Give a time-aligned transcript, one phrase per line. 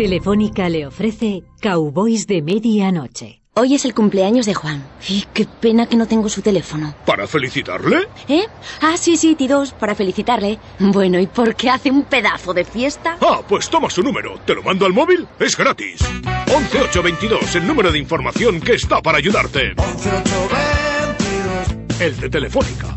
[0.00, 3.42] Telefónica le ofrece Cowboys de Medianoche.
[3.52, 4.82] Hoy es el cumpleaños de Juan.
[5.06, 6.94] Y qué pena que no tengo su teléfono.
[7.04, 8.08] ¿Para felicitarle?
[8.26, 8.46] ¿Eh?
[8.80, 10.58] Ah, sí, sí, T2, para felicitarle.
[10.78, 13.18] Bueno, ¿y por qué hace un pedazo de fiesta?
[13.20, 14.40] Ah, pues toma su número.
[14.46, 15.28] ¿Te lo mando al móvil?
[15.38, 16.00] Es gratis.
[16.46, 19.74] 11822, el número de información que está para ayudarte.
[19.76, 22.00] 11822.
[22.00, 22.96] El de Telefónica.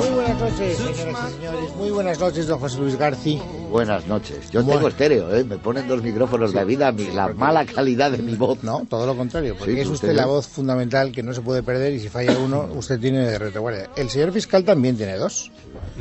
[0.00, 1.76] Muy buenas noches, señoras y señores.
[1.76, 3.42] Muy buenas noches, don José Luis García.
[3.70, 4.50] Buenas noches.
[4.50, 4.78] Yo Bueno.
[4.78, 5.44] tengo estéreo, ¿eh?
[5.44, 8.62] Me ponen dos micrófonos de vida, mi- la mala calidad de mi voz.
[8.62, 11.40] No, todo lo contrario, porque Sí, es usted usted la voz fundamental que no se
[11.42, 13.90] puede perder y si falla uno, usted tiene de retaguardia.
[13.96, 15.50] El señor fiscal también tiene dos.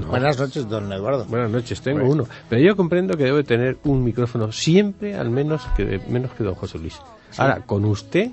[0.07, 1.25] Buenas noches, don Eduardo.
[1.25, 2.13] Buenas noches, tengo Bueno.
[2.23, 2.27] uno.
[2.49, 6.55] Pero yo comprendo que debe tener un micrófono siempre, al menos que menos que don
[6.55, 6.95] José Luis.
[7.37, 8.29] Ahora, con usted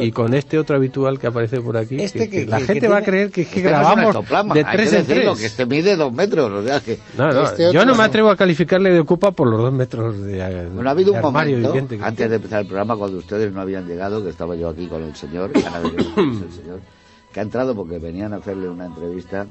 [0.00, 2.64] Y con este otro habitual que aparece por aquí, Este que- que que- la que-
[2.64, 4.96] gente que va a creer que, que Este no es un grabamos de tres que
[4.98, 5.38] en tres.
[5.38, 6.98] que este mide dos metros, o sea que...
[7.18, 10.20] No, no, Este yo no me atrevo a calificarle de ocupa por los dos metros
[10.22, 12.96] de, Bueno, ha habido de un armario momento, viviente que antes de empezar el programa,
[12.96, 16.52] cuando ustedes no habían llegado, que estaba yo aquí con el señor, venido ustedes, el
[16.52, 16.80] señor,
[17.32, 19.46] que ha entrado porque venían a hacerle una entrevista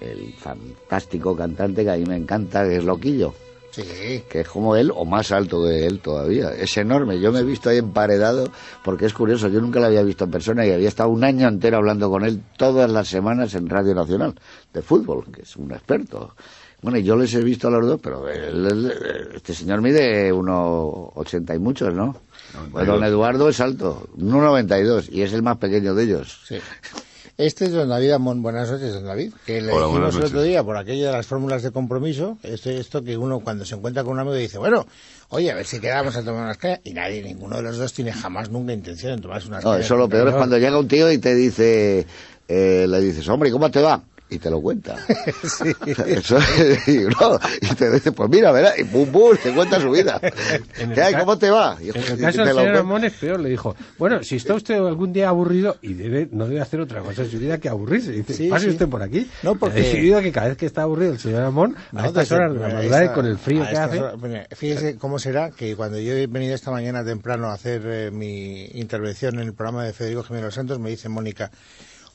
[0.00, 3.34] el fantástico cantante que a mí me encanta, que es Loquillo,
[3.72, 6.50] Sí, que es como él o más alto que él todavía.
[6.50, 7.18] Es enorme.
[7.18, 8.48] Yo me he visto ahí emparedado
[8.84, 9.48] porque es curioso.
[9.48, 12.22] Yo nunca lo había visto en persona y había estado un año entero hablando con
[12.24, 14.34] él todas las semanas en Radio Nacional
[14.74, 16.34] de fútbol, que es un experto.
[16.82, 18.92] Bueno, yo les he visto a los dos, pero él- él-
[19.36, 22.16] este señor mide unos ochenta y muchos, ¿no?
[22.72, 26.40] Pues don Eduardo es alto, 1,92 y es el más pequeño de ellos.
[26.46, 26.56] sí.
[27.38, 28.42] Este es don David Amón.
[28.42, 29.32] Buenas noches, don David.
[29.46, 32.38] Que le Hola, dijimos el otro día por aquello de las fórmulas de compromiso.
[32.42, 34.86] Esto, esto que uno cuando se encuentra con un amigo dice, bueno,
[35.30, 36.80] oye, a ver si quedamos a tomar unas cañas.
[36.84, 39.86] Y nadie, ninguno de los dos tiene jamás nunca intención de tomarse unas No, cañas.
[39.86, 42.06] eso lo peor es cuando llega un tío y te dice,
[42.48, 44.02] eh, le dices, hombre, ¿cómo te va?
[44.32, 44.96] Y te lo cuenta.
[46.06, 46.38] Eso,
[46.86, 50.20] y, no, y te dice, pues mira, verás, y pum, pum, te cuenta su vida.
[50.94, 51.14] ¿Qué hay?
[51.14, 51.76] ¿Cómo te va?
[51.80, 52.74] Y, En el caso del señor.
[52.74, 56.46] Ramón es peor, le dijo, bueno, si está usted algún día aburrido y debe, no
[56.46, 58.70] debe hacer otra cosa en su vida que aburrirse, dice, Sí, pase sí.
[58.70, 59.28] usted por aquí.
[59.42, 62.32] No, porque- Ha decidido que cada vez que está aburrido el señor Ramón, a estas
[62.32, 65.98] horas de la madrugada con el frío que hace, horas- fíjese cómo será que cuando
[65.98, 69.92] yo he venido esta mañana temprano a hacer eh, mi intervención en el programa de
[69.92, 71.50] Federico Jiménez Santos, me dice Mónica,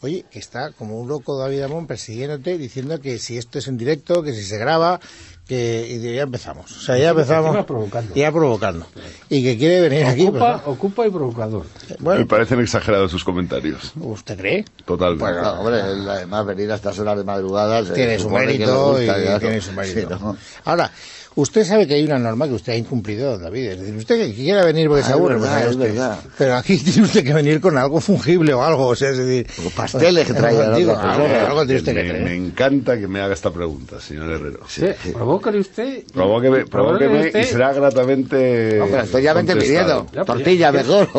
[0.01, 3.77] oye, que está como un loco David Amón persiguiéndote, diciendo que si esto es en
[3.77, 4.99] directo, que si se graba,
[5.47, 6.71] que y ya empezamos.
[6.71, 7.65] O sea, ya empezamos.
[7.65, 8.13] provocando.
[8.13, 8.85] Ya provocando.
[9.29, 10.27] Y que quiere venir aquí.
[10.27, 11.65] ocupa, pues, ocupa y provocador.
[11.99, 12.15] ¿no?
[12.15, 13.93] Me parecen exagerados sus comentarios.
[13.95, 14.65] ¿usted cree?
[14.85, 15.23] Totalmente.
[15.23, 19.39] Bueno, no, hombre, además venir a estas horas de madrugada tiene su mérito gusta, y
[19.39, 20.17] tiene su mérito.
[20.17, 20.37] Sí, ¿no?
[20.65, 20.91] Ahora,
[21.37, 23.65] usted sabe que hay una norma que usted ha incumplido, don David.
[23.71, 25.87] Es decir, usted que quiera venir porque Ah, se es aburre, verdad, pues, es usted.
[25.93, 26.19] verdad.
[26.37, 29.47] Pero aquí tiene usted que venir con algo fungible o algo, o sea, es decir...
[29.65, 30.33] O pasteles que
[30.77, 31.47] Digo, otras algo, personas.
[31.49, 32.23] algo tiene usted que me, traer.
[32.25, 34.59] me encanta que me haga esta pregunta, señor Herrero.
[34.67, 36.03] Sí, Provócale usted.
[36.13, 38.75] Provóqueme, provóqueme usted- y será gratamente.
[38.79, 40.05] No, pero estoy ya vente pidiendo.
[40.25, 41.07] Tortilla mejor.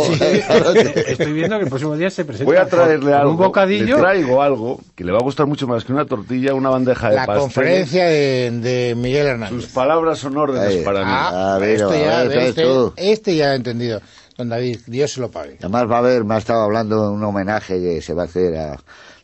[1.06, 3.30] Estoy viendo que el próximo día se presenta Voy a traerle algo.
[3.32, 3.96] un bocadillo.
[3.96, 7.10] Le traigo algo que le va a gustar mucho más que una tortilla, una bandeja
[7.10, 7.42] de La pasteles.
[7.42, 9.62] conferencia de, de Miguel Hernández.
[9.62, 10.82] Sus palabras son órdenes Ahí.
[10.84, 11.10] para mí.
[11.12, 12.92] Ah, A ver, esto a ya, ver, este, tú.
[12.96, 14.00] este ya he entendido.
[14.36, 15.56] Don David, Dios se lo pague.
[15.60, 18.26] Además va a haber, me ha estado hablando de un homenaje que se va a
[18.26, 18.76] hacer a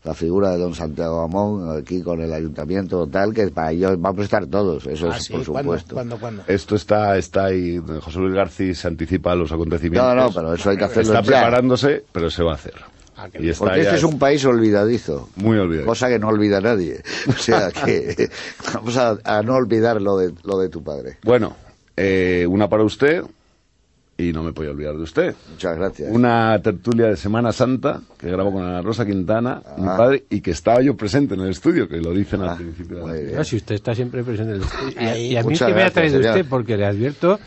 [0.03, 4.21] la figura de don Santiago Amón aquí con el ayuntamiento tal, que para ello vamos
[4.21, 5.63] a estar todos, eso Ah, es sí, por ¿cuándo?
[5.73, 5.95] supuesto.
[5.95, 6.43] ¿Cuándo, cuándo?
[6.47, 7.81] Esto está, está ahí.
[8.03, 10.15] José Luis García se anticipa a los acontecimientos.
[10.15, 11.27] No, no, pero eso hay que hacerlo Está ya.
[11.41, 12.75] preparándose, pero se va a hacer.
[13.17, 15.29] Ah, y está Porque este es un país olvidadizo.
[15.37, 15.87] muy olvidado.
[15.87, 17.01] Cosa que no olvida nadie.
[17.29, 18.29] O sea que
[18.75, 21.19] vamos a, a no olvidar lo de, lo de tu padre.
[21.23, 21.55] Bueno,
[21.97, 23.23] eh, una para usted
[24.17, 25.35] y no me puedo olvidar de usted.
[25.51, 26.09] Muchas gracias.
[26.13, 29.97] Una tertulia de Semana Santa que grabó con Ana Rosa Quintana, mi Ah.
[29.97, 33.05] padre, y que estaba yo presente en el estudio, que lo dicen Ah, al principio
[33.07, 33.39] de la.
[33.39, 34.93] No, si usted está siempre presente en el estudio.
[35.01, 36.37] Y, a- y a mí muchas que me ha gracias, traído señor.
[36.37, 37.41] usted, porque le advierto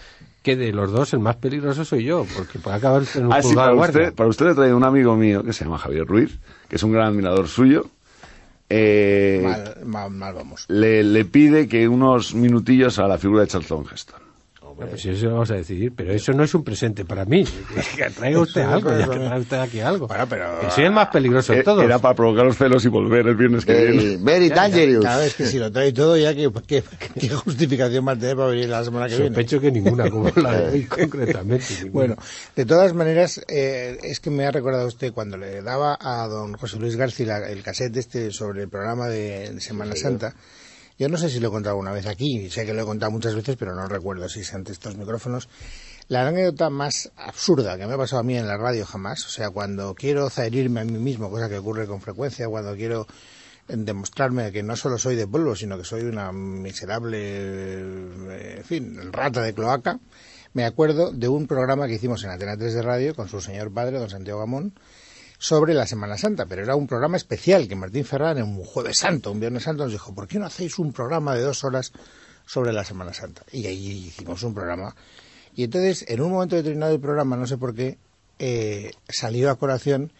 [0.47, 3.41] que de los dos el más peligroso soy yo, porque puede acabar en un Ah,
[3.41, 4.01] sí, para de guardia.
[4.03, 6.39] usted, para usted le he traído un amigo mío que se llama Javier Ruiz,
[6.69, 7.85] que es un gran admirador suyo.
[8.69, 10.65] Eh, Mal, mal, mal vamos.
[10.69, 14.21] le, le pide que unos minutillos a la figura de Charlton Heston.
[14.77, 17.43] Bueno, pues eso vamos a decidir, pero eso no es un presente para mí.
[17.97, 20.07] Que traiga usted Eso algo, ya que traiga usted aquí algo.
[20.07, 21.83] Bueno, pero- Que soy el más peligroso de Eh, todos.
[21.83, 24.17] Era para provocar los celos y volver el viernes que viene.
[24.21, 25.01] very dangerous.
[25.01, 26.83] Claro, es que si lo trae todo ya, ¿qué, qué,
[27.19, 29.29] qué justificación a tener para venir la semana que viene?
[29.29, 31.65] Sospecho que ninguna, como la de hoy concretamente.
[31.73, 31.91] ninguna.
[31.91, 32.15] Bueno,
[32.55, 36.53] de todas maneras, eh, es que me ha recordado usted cuando le daba a don
[36.53, 40.35] José Luis García el cassette este sobre el programa de, de Semana Santa.
[40.99, 43.11] Yo no sé si lo he contado alguna vez aquí, sé que lo he contado
[43.11, 45.47] muchas veces, pero no recuerdo si es ante estos micrófonos.
[46.07, 49.29] La anécdota más absurda que me ha pasado a mí en la radio jamás, o
[49.29, 53.05] sea, cuando quiero zaherirme a mí mismo, cosa que ocurre con frecuencia, cuando quiero
[53.67, 59.11] demostrarme que no solo soy de pueblo, sino que soy una miserable, eh, en fin,
[59.11, 59.99] rata de cloaca,
[60.53, 63.71] me acuerdo de un programa que hicimos en Antena 3 de Radio con su señor
[63.71, 64.73] padre, don Santiago Gamón,
[65.37, 68.97] sobre la Semana Santa, pero era un programa especial que Martín Ferrán en un jueves
[68.97, 71.91] santo, un viernes santo, nos dijo, ¿por qué no hacéis un programa de dos horas
[72.45, 73.43] sobre la Semana Santa?
[73.51, 74.95] Y ahí hicimos un programa.
[75.55, 77.97] Y entonces, en un momento determinado del programa, no sé por qué,
[78.39, 80.11] eh, salió a colación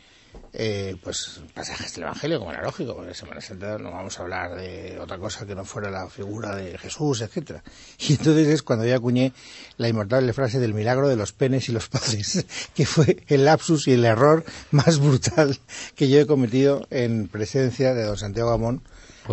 [0.53, 4.23] eh, pues pasajes del Evangelio, como era lógico, porque en Semana Santa no vamos a
[4.23, 7.63] hablar de otra cosa que no fuera la figura de Jesús, etcétera.
[7.99, 9.33] Y entonces es cuando yo acuñé
[9.77, 12.45] la inmortal frase del milagro de los penes y los padres,
[12.75, 15.57] que fue el lapsus y el error más brutal
[15.95, 18.81] que yo he cometido en presencia de don Santiago Gamón,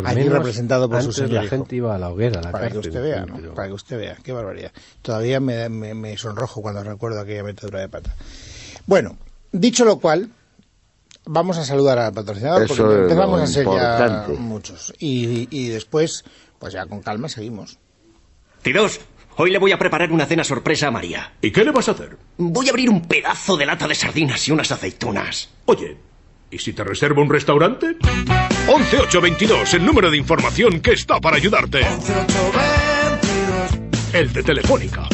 [0.02, 2.79] menos representado por su señor la gente iba a la hoguera, a la Para que
[2.79, 3.37] usted vea, ¿no?
[3.37, 4.73] pero- Para que usted vea, qué barbaridad.
[5.02, 8.14] Todavía me, me, me sonrojo cuando recuerdo aquella metedura de pata.
[8.87, 9.17] Bueno,
[9.52, 10.31] dicho lo cual,
[11.26, 14.32] vamos a saludar al patrocinador Eso porque empezamos a ser importante.
[14.35, 14.93] ya muchos.
[14.99, 16.25] Y, y después,
[16.59, 17.79] pues ya con calma seguimos.
[18.62, 19.00] Tiros,
[19.37, 21.32] hoy le voy a preparar una cena sorpresa a María.
[21.43, 22.17] ¿Y qué le vas a hacer?
[22.38, 25.50] Voy a abrir un pedazo de lata de sardinas y unas aceitunas.
[25.67, 25.97] Oye,
[26.50, 27.97] ¿y si te reservo un restaurante?
[28.69, 31.81] 11822, el número de información que está para ayudarte.
[34.12, 35.09] El de Telefónica.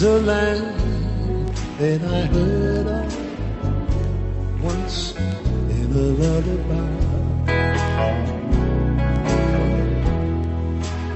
[0.00, 3.12] There's a land that I heard of
[4.64, 6.88] once in a lullaby.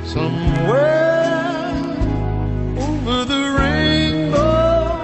[0.05, 1.73] Somewhere
[2.77, 5.01] over the rainbow,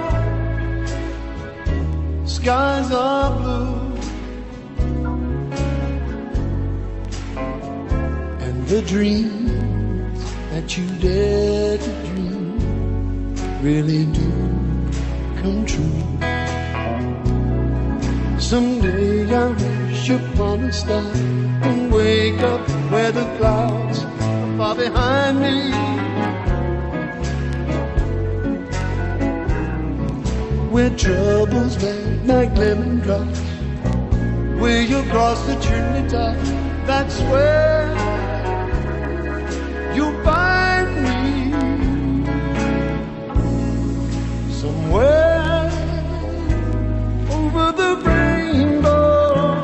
[2.25, 3.97] skies are blue,
[8.45, 11.80] and the dreams that you dream
[13.61, 14.31] really do
[15.39, 16.01] come true.
[18.39, 21.03] Someday I wish upon a star
[21.69, 25.71] and wake up where the clouds are far behind me.
[30.71, 33.39] Where troubles lay like lemon drops,
[34.59, 35.55] where you cross the
[36.09, 36.35] top,
[36.87, 37.80] that's where
[47.31, 49.63] Over the rainbow.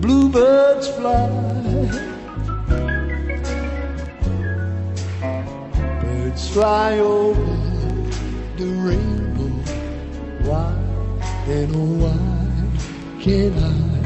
[0.00, 1.28] Bluebirds fly.
[6.00, 7.44] Birds fly over
[8.56, 9.50] the rainbow.
[10.48, 10.72] Why,
[11.48, 13.97] and oh, why can't I?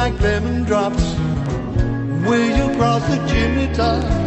[0.00, 1.04] Like lemon drops,
[2.26, 4.19] Will you cross the chimney top,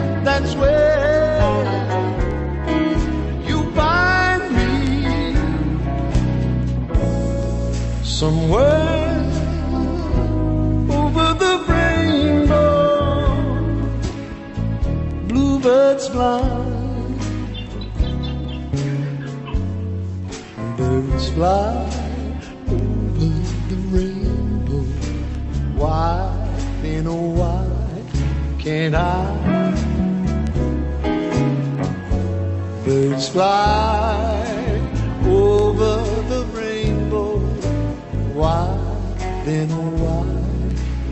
[39.46, 39.70] then
[40.00, 40.26] why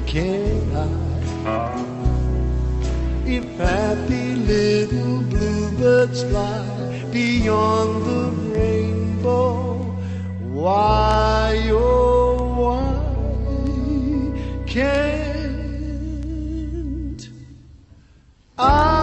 [0.06, 0.88] can't I?
[3.26, 6.64] If happy little bluebirds fly
[7.12, 9.84] beyond the rainbow,
[10.40, 12.94] why, oh, why
[14.66, 15.22] can't
[18.58, 19.01] I?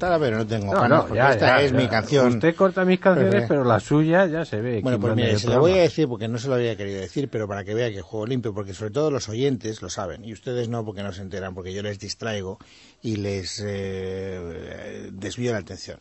[0.00, 1.76] Cortara, pero no tengo No, ganas, no, porque ya, esta ya, es ya.
[1.78, 2.26] mi canción.
[2.28, 4.80] Usted corta mis canciones, Pero, pero la suya ya se ve.
[4.82, 7.28] Bueno, pues mire, se lo voy a decir porque no se lo había querido decir,
[7.28, 10.32] pero para que vea que juego limpio, porque sobre todo los oyentes lo saben, y
[10.32, 12.58] ustedes no porque no se enteran, porque yo les distraigo
[13.02, 15.98] y les eh, desvío la atención.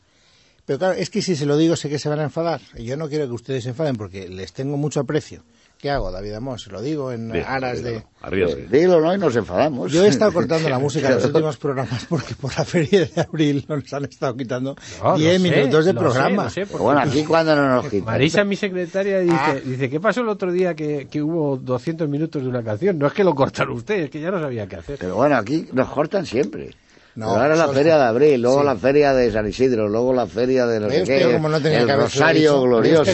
[0.65, 2.61] Pero claro, es que si se lo digo sé que se van a enfadar.
[2.75, 5.43] Y yo no quiero que ustedes se enfaden porque les tengo mucho aprecio.
[5.79, 6.59] ¿Qué hago, David Amor?
[6.59, 8.03] Se lo digo en Bien, aras de...
[8.21, 8.67] Arriesgue.
[8.69, 9.15] Dilo, ¿no?
[9.15, 9.89] Y nos enfadamos.
[9.93, 13.21] Yo he estado cortando la música en los últimos programas porque por la feria de
[13.21, 16.49] abril nos han estado quitando No, lo 10 sé, minutos de sé, programa.
[16.49, 18.05] sé, Bueno, aquí cuando no nos quitan.
[18.07, 19.55] Marisa, mi secretaria, dice, Ah.
[19.63, 22.99] dice, ¿qué pasó el otro día que, que hubo 200 minutos de una canción?
[22.99, 24.97] No es que lo cortaron ustedes, es que ya no sabía qué hacer.
[24.99, 26.71] Pero bueno, aquí nos cortan siempre.
[27.19, 28.65] No, Pero ahora la feria de abril, luego Sí.
[28.65, 31.49] la feria de San Isidro, luego la feria de no ¿Ve sé usted qué, cómo
[31.49, 33.03] no tenía el que Rosario Glorioso.
[33.03, 33.13] yo-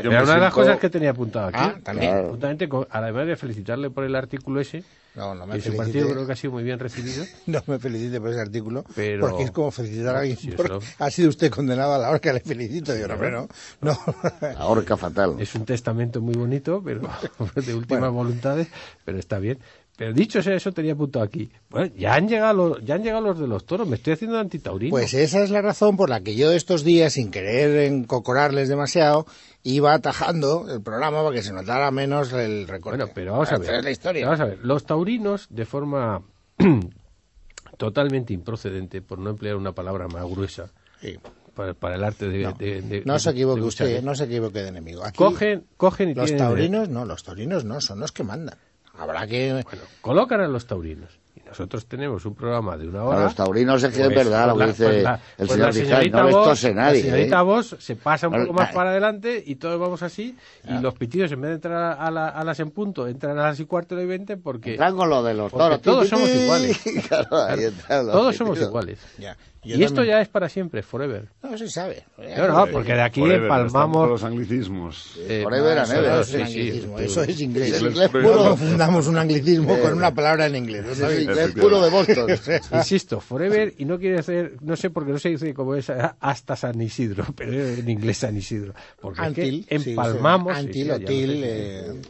[0.00, 1.58] yo era una de las cosas que tenía apuntado aquí.
[1.60, 2.12] Ah, también.
[2.12, 2.28] Claro.
[2.30, 4.84] Justamente, además de felicitarle por el artículo ese,
[5.16, 5.76] No, no me que en su felicite.
[5.98, 7.24] partido creo que ha sido muy bien recibido.
[7.46, 10.36] No me felicite por ese artículo, Pero- porque es como felicitar a alguien.
[10.38, 10.54] Sí,
[11.00, 12.94] ha sido usted condenado a la horca, le felicito.
[12.94, 13.48] Digo, no, hombre, no.
[13.80, 13.98] no.
[14.40, 15.34] La horca fatal.
[15.40, 17.00] Es un testamento muy bonito, pero
[17.56, 18.68] de últimas voluntades,
[19.04, 19.58] pero está bien.
[20.00, 21.50] Pero dicho sea eso, tenía apuntado aquí.
[21.68, 23.86] Bueno, ya han llegado los, ya han llegado los de los toros.
[23.86, 24.88] Me estoy haciendo antitaurino.
[24.92, 29.26] Pues esa es la razón por la que yo estos días, sin querer encocorarles demasiado,
[29.62, 32.96] iba atajando el programa para que se notara menos el recorte.
[32.96, 33.74] Bueno, pero vamos a ver.
[33.74, 34.24] es la historia.
[34.24, 34.58] Vamos a ver.
[34.62, 36.22] Los taurinos, de forma
[37.76, 40.70] totalmente improcedente, por no emplear una palabra más gruesa,
[41.02, 41.18] Sí.
[41.54, 42.42] para, para el arte de.
[42.44, 45.04] No, de- de- no se equivoque de usted, no se equivoque de enemigo.
[45.04, 48.56] Aquí, Cogen, cogen y los tienen- taurinos, no, los taurinos no, son los que mandan.
[48.98, 49.52] Habrá que...
[49.64, 51.18] Bueno, colocan a los taurinos.
[51.36, 53.22] Y nosotros tenemos un programa de una A hora.
[53.24, 55.72] los taurinos es que es Pues, verdad lo que dice pues la- el pues señor
[55.72, 56.98] señorita no les tose nadie.
[56.98, 57.42] La señorita ¿eh?
[57.44, 60.36] Vos se pasa un No, poco más para adelante y todos vamos así.
[60.68, 63.42] Y los pitidos, en vez de entrar a, la- a las en punto, entran a
[63.44, 64.72] las y cuarto de 20 porque.
[64.72, 65.80] Entran con lo de los toros.
[65.80, 66.78] todos somos iguales.
[67.08, 68.68] Claro, ahí entran los Todos somos pitidos.
[68.70, 68.98] iguales.
[69.18, 69.36] Ya.
[69.62, 71.28] Yo Y esto también- ya es para siempre, forever.
[71.42, 72.04] No, se sabe.
[72.36, 74.08] No, no, porque de aquí Forever, empalmamos.
[74.08, 75.18] los anglicismos.
[75.28, 76.10] eh, Forever and Eso ever.
[76.12, 77.04] no es sí, un sí, anglicismo, sí.
[77.04, 77.72] eso es inglés.
[77.74, 78.36] Es inglés puro.
[78.38, 80.84] confundamos un anglicismo con una palabra en inglés.
[80.98, 82.26] ¿no Es inglés puro de Boston.
[82.72, 85.90] Insisto, forever y no quiere decir, no sé por qué no se dice como es
[85.90, 88.72] hasta San Isidro, pero en inglés San Isidro.
[88.98, 90.56] Porque es Until, que sí, empalmamos.
[90.56, 91.80] sí, sí, Until sí, o ya lo till, sé.
[91.80, 92.00] eh,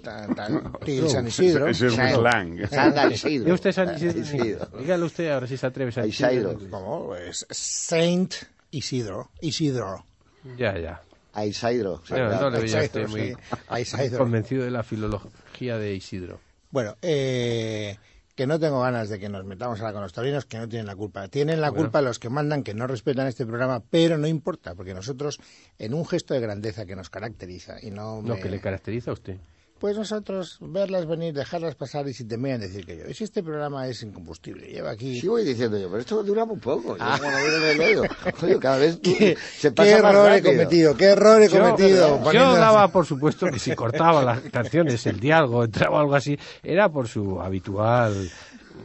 [0.84, 1.66] till San Isidro.
[1.66, 2.68] Ese es muy San- slang.
[2.70, 3.44] San Isidro.
[3.44, 4.68] Diga usted San Isidro.
[4.78, 6.56] Dígale usted ahora si se atreve San Isidro.
[6.70, 7.10] ¿Cómo?
[7.50, 8.34] Saint
[8.70, 10.04] Isidro, Isidro.
[10.56, 11.02] Ya, ya.
[11.32, 12.02] A Isidro.
[12.08, 13.34] Bueno, no le ya estoy muy sí,
[13.68, 14.18] a Isidro.
[14.18, 16.40] convencido de la filología de Isidro.
[16.70, 17.96] Bueno, eh,
[18.34, 20.86] que no tengo ganas de que nos metamos ahora con los taurinos, que no tienen
[20.86, 21.28] la culpa.
[21.28, 21.84] Tienen la Bueno.
[21.84, 25.38] culpa los que mandan, que no respetan este programa, pero no importa, porque nosotros,
[25.78, 29.10] en un gesto de grandeza que nos caracteriza, y no Lo me- que le caracteriza
[29.10, 29.36] a usted.
[29.80, 33.04] Pues nosotros verlas venir, dejarlas pasar y si te vean decir que yo.
[33.08, 35.18] Y si este programa es incombustible, lleva aquí...
[35.18, 36.98] Sí voy diciendo yo, pero esto dura muy poco.
[36.98, 38.02] Yo como no veo el dedo.
[38.38, 40.94] Coño, cada vez ¿Qué, se qué pasa más error he cometido?
[40.98, 42.30] ¿Qué error he Yo- cometido?
[42.30, 46.90] Yo, daba por supuesto que si cortaba las canciones, el diálogo, entraba algo así, era
[46.90, 48.30] por su habitual.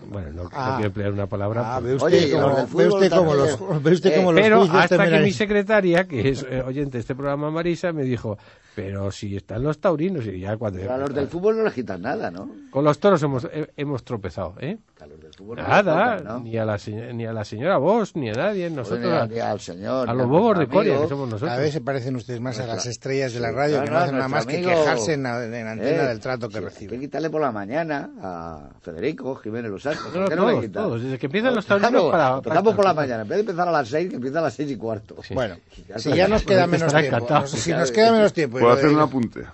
[0.07, 0.75] Bueno, no, no Ah.
[0.77, 1.75] quiero emplear una palabra.
[1.75, 3.83] Ah, pues- ve usted Oye, como, los ve usted como los, también.
[3.83, 7.01] ve usted Eh, los pero juicios hasta que mi secretaria, que es eh, oyente de
[7.01, 8.37] este programa, Marisa, me dijo,
[8.75, 10.79] pero si están los taurinos, y ya cuando...
[10.79, 12.49] Pero a los del fútbol no les quitan nada, ¿no?
[12.71, 14.77] Con los toros hemos, he- hemos tropezado, ¿eh?
[15.01, 16.39] A los del fútbol no les Nada, tocan, ¿no?
[16.41, 16.77] ni, a la,
[17.13, 19.01] ni a la señora Vos, ni a nadie, nosotros...
[19.05, 20.09] Ni a- a- ni al señor.
[20.09, 20.73] a los bobos de amigo.
[20.79, 21.49] Coria, que somos nosotros.
[21.49, 23.85] Cada vez se parecen ustedes más a Nuestra- las estrellas de la radio, que no
[23.87, 24.81] claro, hacen nada más nuestro que amigo.
[24.83, 26.99] quejarse en, la- en antena Eh, del trato que sí, Hay que reciben.
[26.99, 30.05] quitarle por la mañana a Federico Jiménez Los Santos.
[30.13, 30.35] No, ¿Por qué
[30.67, 33.21] no todos, desde que empiezan los Claro, taurinos para- Empezamos para- por la mañana.
[33.23, 35.15] En vez de empezar a las seis, que empieza a las seis y cuarto.
[35.23, 35.33] Sí.
[35.33, 35.55] Bueno,
[35.97, 38.59] si ya nos queda menos estará tiempo, si nos queda menos tiempo...
[38.65, 39.45] Puedo hacer un apunte.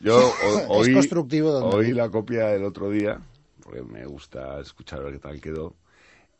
[0.00, 0.16] Yo
[0.68, 0.88] o- Es
[1.74, 3.18] oí, la copia el otro día,
[3.62, 5.74] porque me gusta escuchar a ver qué tal quedó,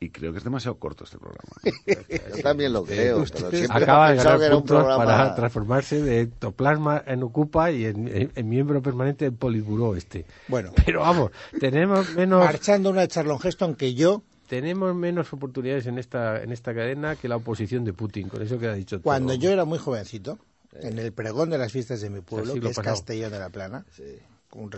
[0.01, 1.43] y creo que es demasiado corto este programa.
[2.37, 3.25] Yo también lo creo.
[3.33, 5.05] pero siempre Acaba de ganar que era un puntos programa...
[5.05, 10.25] para transformarse de ectoplasma en Ocupa y en, en- en miembro permanente del Politburó este.
[10.47, 15.87] Bueno, Pero vamos, tenemos menos marchando una de Charlon Heston que yo, tenemos menos oportunidades
[15.87, 18.29] en esta en esta cadena que la oposición de Putin.
[18.29, 19.03] Con eso queda dicho todo.
[19.03, 20.39] cuando yo era muy jovencito,
[20.73, 22.97] en el pregón de las fiestas de mi pueblo, siglo que es pasado.
[22.97, 24.19] Castellón de la Plana, Sí.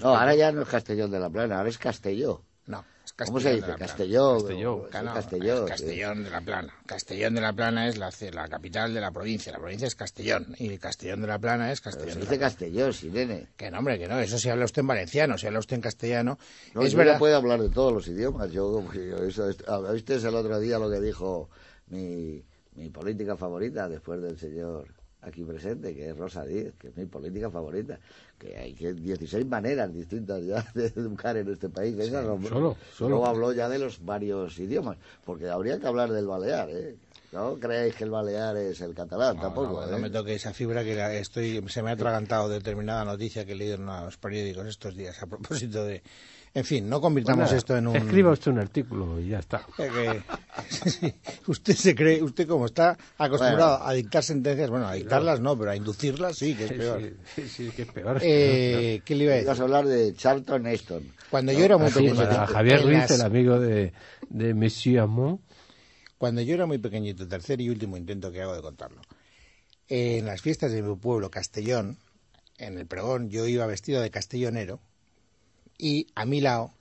[0.03, 2.43] No, ahora ya no es Castellón de la Plana, ahora es Castelló.
[2.67, 3.79] No, es ¿Cómo Castellón se de dice?
[3.79, 4.39] Castelló.
[5.13, 5.65] Castelló.
[5.67, 6.75] Castellón de la Plana.
[6.87, 9.53] Castellón de la Plana es la, la capital de la provincia.
[9.53, 10.55] La provincia es Castellón.
[10.59, 12.15] Y Castellón de la Plana es Pero Castellón.
[12.15, 12.41] se de la dice.
[12.41, 13.49] Castelló, sí, nene.
[13.57, 14.19] Que no, hombre, que no.
[14.19, 16.39] Eso si habla usted en valenciano, si habla usted en castellano.
[16.75, 17.13] No, es yo verdad.
[17.15, 18.51] ya puedo hablar de todos los idiomas.
[18.51, 21.49] Yo, yo eso, esto- ah, ¿Viste el otro día lo que dijo
[21.89, 24.87] mi, mi política favorita después del señor
[25.23, 27.99] aquí presente, que es Rosa Díez, que es mi política favorita?
[28.39, 31.95] Que hay que 16 maneras distintas ya de educar en este país.
[31.97, 32.49] Venga, hombre.
[32.49, 33.11] solo, solo.
[33.11, 36.97] Luego habló ya de los varios idiomas, porque habría que hablar del balear, ¿eh?
[37.33, 39.81] No creéis que el balear es el catalán, No, tampoco.
[39.83, 39.91] no, ¿eh?
[39.93, 43.53] no me toque esa fibra que la- estoy, se me ha atragantado determinada noticia que
[43.53, 46.03] he leído en los periódicos estos días a propósito de...
[46.53, 47.95] En fin, no convirtamos Bueno, esto en un...
[47.97, 49.65] Escriba usted un artículo y ya está.
[49.79, 50.21] Eh,
[51.47, 55.71] usted se cree, usted como está acostumbrado a dictar sentencias, bueno, a dictarlas no, pero
[55.71, 57.01] a inducirlas sí, que es peor.
[57.01, 58.19] Sí, sí, sí, que es peor.
[58.21, 59.61] Eh, ¿Qué le iba a Ibas decir?
[59.63, 61.13] a hablar de Charlton Heston.
[61.31, 63.93] Cuando yo era muy Así, pequeñito, para Javier Ruiz, las- el amigo de,
[64.29, 65.41] de Monsieur Amont,
[66.19, 69.03] cuando yo era muy pequeñito, tercer y último intento que hago de contarlo,
[69.89, 71.97] en las fiestas de mi pueblo, Castellón,
[72.59, 74.81] en el pregón, yo iba vestido de castellonero
[75.81, 76.73] y a mi lado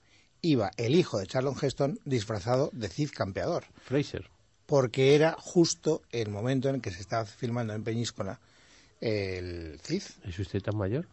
[0.42, 3.64] iba el hijo de Charlon Heston disfrazado de Cid Campeador.
[3.84, 4.28] Fraser.
[4.66, 8.38] porque era justo el momento en que se estaba filmando en Peñíscola
[9.00, 10.02] el CID.
[10.24, 11.08] ¿Es usted tan mayor?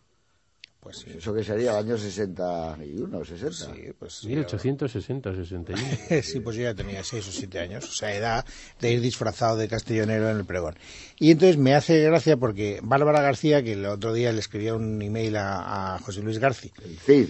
[0.80, 3.52] Pues sí, Eso que sería el año 61, 60.
[3.76, 5.82] sí, pues sí, 1860, 61.
[6.24, 8.46] Sí, pues yo ya tenía seis o siete años, o sea, edad
[8.80, 10.76] de ir disfrazado de castellonero en el pregón.
[11.20, 15.02] Y entonces me hace gracia porque Bárbara García, que el otro día le escribía un
[15.02, 16.72] email a, a José Luis García,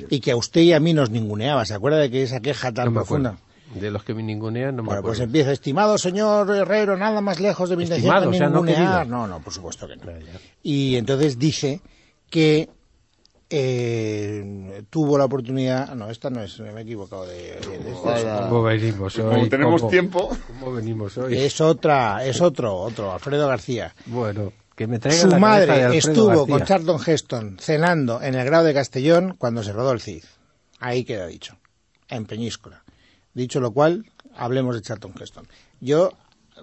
[0.10, 2.72] y que a usted y a mí nos ninguneaba, ¿se acuerda de que esa queja
[2.72, 3.30] tan No profunda?
[3.32, 3.48] acuerdo.
[3.82, 7.40] De los que me ningunean, no me Bueno, pues empieza, estimado señor Herrero, nada más
[7.40, 9.02] lejos de mi intención de o sea, no ningunear.
[9.04, 9.18] querido.
[9.18, 10.04] No, no, por supuesto que no.
[10.64, 11.82] Y entonces dice
[12.30, 12.70] que
[13.50, 15.94] eh, tuvo la oportunidad.
[15.96, 17.60] No, esta no es, me he equivocado de.
[17.60, 18.48] de- de- Hola.
[18.50, 19.24] ¿Cómo venimos hoy?
[19.36, 21.38] Como tenemos ¿Cómo- tiempo, ¿Cómo venimos hoy?
[21.38, 23.94] es otra, es otro, otro, Alfredo García.
[24.08, 26.48] Bueno, que me traigan Su la cabeza de madre estuvo García.
[26.58, 30.24] con Charlton Heston cenando en el grado de Castellón cuando se rodó el CID.
[30.80, 31.58] Ahí queda dicho,
[32.10, 32.84] en Peñíscola.
[33.34, 34.06] Dicho lo cual,
[34.36, 35.48] hablemos de Charlton Heston.
[35.80, 36.12] Yo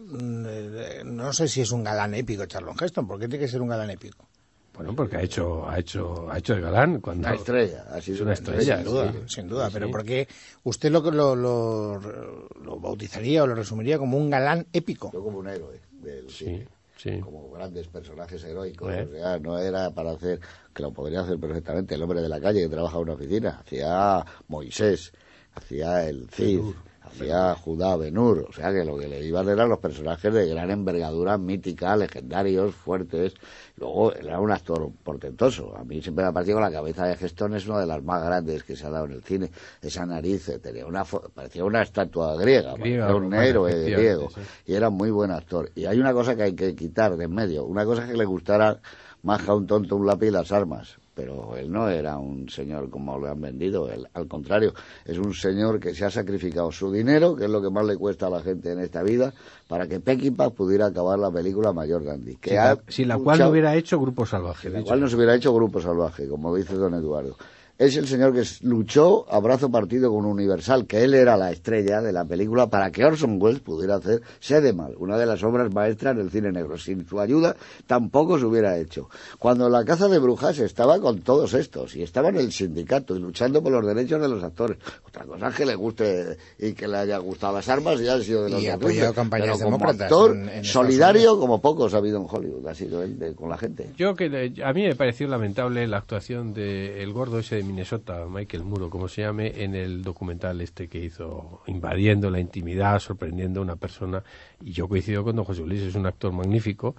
[0.00, 3.62] mm, eh, no sé si es un galán épico Charlton Heston, porque tiene que ser
[3.62, 4.28] un galán épico.
[4.76, 7.84] Bueno, porque ha hecho, ha hecho, ha hecho de galán cuando Una estrella.
[7.90, 9.18] Ha sido una estrella, Sin duda, sí.
[9.28, 9.92] sin duda, Sí, pero sí.
[9.92, 10.28] porque
[10.64, 15.10] usted lo, lo, lo, lo bautizaría o lo resumiría como un galán épico.
[15.12, 16.68] Yo como un héroe del Sí, cine.
[16.96, 17.20] sí.
[17.20, 18.92] Como grandes personajes heroicos.
[18.92, 19.08] Eh.
[19.08, 20.40] O sea, no era para hacer,
[20.74, 23.60] que lo podría hacer perfectamente el hombre de la calle que trabaja en una oficina.
[23.64, 25.12] Hacía Moisés,
[25.54, 26.60] hacía el Cid,
[27.04, 30.70] hacía Judá Benur, o sea que lo que le iban eran los personajes de gran
[30.70, 33.34] envergadura, mítica, legendarios, fuertes.
[33.76, 35.76] Luego era un actor portentoso.
[35.76, 38.02] A mí siempre me ha parecido que la cabeza de Gestón es una de las
[38.02, 39.50] más grandes que se ha dado en el cine.
[39.82, 44.30] Esa nariz eh, tenía una, parecía una estatua griega, Griega, parecía un romana, héroe griego.
[44.30, 44.40] sí.
[44.66, 45.70] Y era muy buen actor.
[45.74, 47.64] Y hay una cosa que hay que quitar de en medio.
[47.64, 48.80] Una cosa es que le gustara
[49.22, 50.98] más a un tonto un lápiz y las armas.
[51.14, 53.88] Pero él no era un señor como lo han vendido.
[53.88, 54.74] Él, al contrario,
[55.04, 57.96] es un señor que se ha sacrificado su dinero, que es lo que más le
[57.96, 59.32] cuesta a la gente en esta vida,
[59.68, 62.36] para que Peckinpah pudiera acabar la película Mayor Dandy.
[62.36, 64.70] Que Sin la, sin la cual no hubiera hecho Grupo Salvaje.
[64.70, 67.36] la cual no se hubiera hecho Grupo Salvaje, como dice don Eduardo.
[67.76, 72.00] Es el señor que luchó a brazo partido con Universal, que él era la estrella
[72.00, 76.16] de la película para que Orson Welles pudiera hacer Sedemal, una de las obras maestras
[76.16, 76.78] del cine negro.
[76.78, 77.56] Sin su ayuda
[77.88, 79.08] tampoco se hubiera hecho.
[79.40, 83.18] Cuando la caza de brujas estaba con todos estos y estaba en el sindicato y
[83.18, 84.78] luchando por los derechos de los actores.
[85.08, 88.20] Otra cosa es que le guste y que le haya gustado las armas y ha
[88.20, 91.92] sido de los Y apoyado campañas pero como actor en- en Estados solidario como pocos
[91.94, 93.90] ha habido en Hollywood, ha sido él de- con la gente.
[93.98, 97.63] Yo que le- a mí me pareció lamentable la actuación de el gordo ese de
[97.64, 102.98] Minnesota, Michael Muro, como se llame, en el documental este que hizo, invadiendo la intimidad,
[103.00, 104.22] sorprendiendo a una persona.
[104.62, 106.94] Y yo coincido con don José Luis, es un actor magnífico.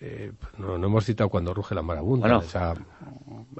[0.00, 2.42] Eh, pues no, no hemos citado cuando ruge la marabunta, Bueno.
[2.42, 2.74] esa-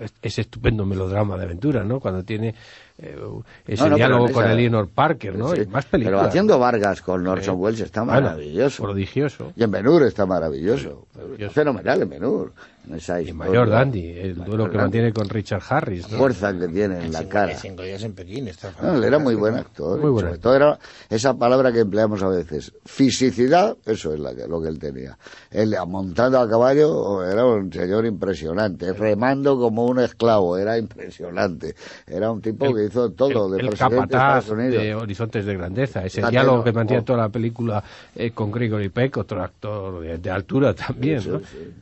[0.00, 2.00] es- ese estupendo melodrama de aventura, ¿no?
[2.00, 2.54] Cuando tiene
[2.98, 5.54] ese No, no, pero diálogo en con esa- Eleanor Parker, ¿no?
[5.54, 6.20] Sí, más películas.
[6.20, 8.82] Pero haciendo Vargas con Orson Eh, Welles está bueno, maravilloso.
[8.82, 9.52] prodigioso.
[9.56, 11.06] Y en Benur está maravilloso.
[11.14, 11.52] maravilloso.
[11.52, 12.52] Fenomenal en Benur.
[12.88, 13.32] En esa Y.
[13.32, 14.76] Mayor Dandy, el duelo que Dandy.
[14.78, 16.18] mantiene con Richard Harris, La ¿no?
[16.18, 17.56] fuerza que tiene en la Cinco- cara.
[17.56, 18.48] Cinco días en Pekín.
[18.48, 20.00] Está No, él era muy buen actor.
[20.00, 20.78] Muy y buen sobre todo era
[21.08, 22.72] esa palabra que empleamos a veces.
[22.84, 25.16] Fisicidad, eso es la que- lo que él tenía.
[25.52, 28.92] Él montando a caballo era un señor impresionante.
[28.92, 31.76] Remando como un esclavo, era impresionante.
[32.06, 34.82] Era un tipo El- que hizo todo de el, el presidente de capataz Estados Unidos.
[34.82, 37.82] de Horizontes de Grandeza, ese diálogo que mantiene toda la película
[38.14, 41.38] eh, con Gregory Peck, otro actor de, de altura también, Sí, ¿no?
[41.40, 41.72] sí.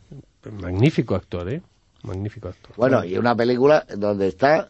[0.60, 1.60] Magnífico actor, ¿eh?
[2.02, 2.72] Magnífico actor.
[2.76, 4.68] Bueno, y una película donde está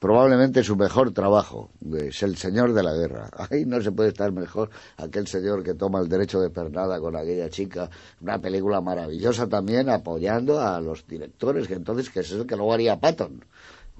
[0.00, 3.30] probablemente su mejor trabajo, es El Señor de la Guerra.
[3.50, 7.16] Ahí no se puede estar mejor aquel señor que toma el derecho de pernada con
[7.16, 7.88] aquella chica.
[8.20, 12.74] Una película maravillosa también, apoyando a los directores, que entonces, que es el que luego
[12.74, 13.44] haría Patton.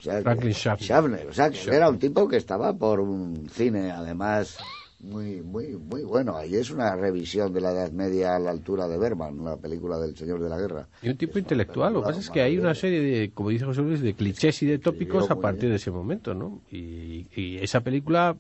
[0.05, 0.87] Franklin Schaffner.
[0.87, 4.59] Schaffner, o sea, que era un tipo que estaba por un cine, además,
[5.05, 6.37] muy, muy, muy bueno.
[6.37, 9.99] Ahí es una revisión de la Edad Media a la altura de Berman, la película
[9.99, 10.89] del Señor de la Guerra.
[11.03, 13.65] Y un tipo intelectual, lo que pasa es que hay una serie de, como dice
[13.65, 15.73] José Luis, de clichés y de tópicos a partir bien.
[15.73, 16.61] de ese momento, ¿no?
[16.71, 18.37] Y, y esa película,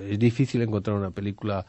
[0.00, 1.64] es difícil encontrar una película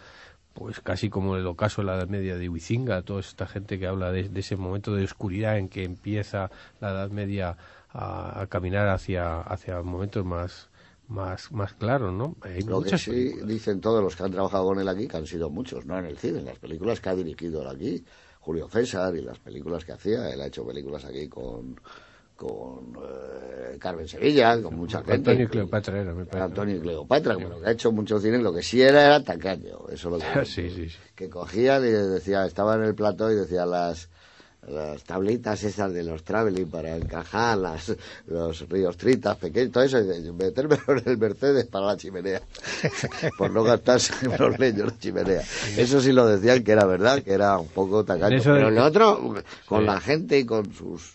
[0.54, 3.88] pues casi como el ocaso de la Edad Media de Huizinga, toda esta gente que
[3.88, 7.56] habla de, de ese momento de oscuridad en que empieza la Edad Media
[7.92, 10.70] a, a caminar hacia, hacia momentos más,
[11.08, 12.36] más, más claros, ¿no?
[12.42, 13.48] Hay Lo que sí películas.
[13.48, 16.06] dicen todos los que han trabajado con él aquí, que han sido muchos, no en
[16.06, 18.06] el cine, en las películas que ha dirigido él aquí,
[18.42, 21.80] Julio César y las películas que hacía, él ha hecho películas aquí con
[22.36, 25.14] con eh, Carmen Sevilla, con mucha gente.
[25.16, 26.46] Antonio y Cleopatra era, me parece.
[26.46, 29.90] Antonio y Cleopatra, pero que ha hecho mucho cine, lo que sí era era tacaño,
[29.92, 30.98] eso es lo que Sí, sí, sí.
[31.16, 34.10] que cogían y decía, estaba en el plató y decía las
[34.70, 37.96] las tablitas esas de los traveling para encajar las,
[38.28, 42.42] los ríos tritas pequeños, todo eso, y metérmelo en el Mercedes para la chimenea,
[43.38, 45.44] por no gastarse los leños la chimenea.
[45.78, 48.40] Eso sí lo decían que era verdad, que era un poco tacaño.
[48.44, 51.14] Pero lo otro, con la gente y con sus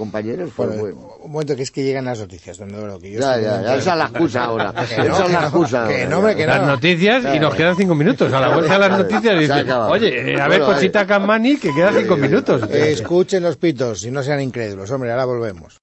[0.00, 0.98] compañeros fue Bueno, bueno.
[1.22, 3.76] un momento que es que llegan las noticias, don Eduardo, que yo Ya, ya, ya,
[3.76, 4.74] esa es la excusa ahora.
[4.90, 6.66] Esa no, es la excusa que no, Las no.
[6.66, 8.32] noticias y nos quedan cinco minutos.
[8.32, 9.90] A la vuelta de las noticias Se ha dice, acabado.
[9.92, 12.62] oye, eh, a ver, Bueno, Conchita Camani, que quedan cinco minutos.
[12.70, 14.90] Escuchen los pitos y no sean incrédulos.
[14.90, 15.78] Hombre, ahora volvemos.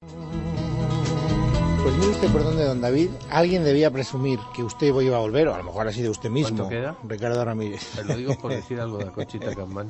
[1.87, 3.09] Pues mire usted por dónde, don David.
[3.29, 6.29] Alguien debía presumir que usted iba a volver, o a lo mejor ha sido usted
[6.29, 6.57] mismo.
[6.57, 6.97] ¿Cuánto queda?
[7.07, 7.81] Ricardo Ramírez.
[7.95, 9.89] Te lo digo por decir algo de Conchita Camani.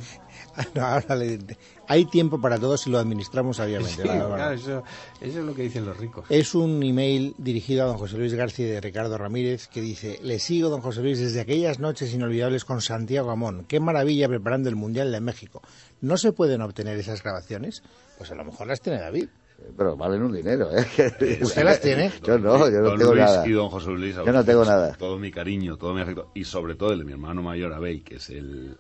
[0.75, 1.39] No, ahora le-
[1.88, 4.03] hay tiempo para todo si lo administramos sabiamente.
[4.03, 4.83] Sí, claro, eso,
[5.19, 6.25] eso es lo que dicen los ricos.
[6.29, 10.38] Es un email dirigido a don José Luis García de Ricardo Ramírez que dice, le
[10.38, 13.65] sigo don José Luis desde aquellas noches inolvidables con Santiago Amón.
[13.67, 15.63] Qué maravilla preparando el Mundial de México.
[16.01, 17.81] ¿No se pueden obtener esas grabaciones?
[18.19, 19.29] Pues a lo mejor las tiene David.
[19.76, 20.86] Pero valen un dinero, ¿eh?
[21.41, 22.12] ¿Usted las tiene?
[22.24, 23.48] Yo no, yo no don tengo Luis nada.
[23.48, 24.17] y don José Luis.
[24.17, 24.93] a Yo no tengo ustedes, nada.
[24.96, 26.32] Todo mi cariño, todo mi afecto.
[26.34, 28.78] Y sobre todo el de mi hermano mayor, Abel, que es el,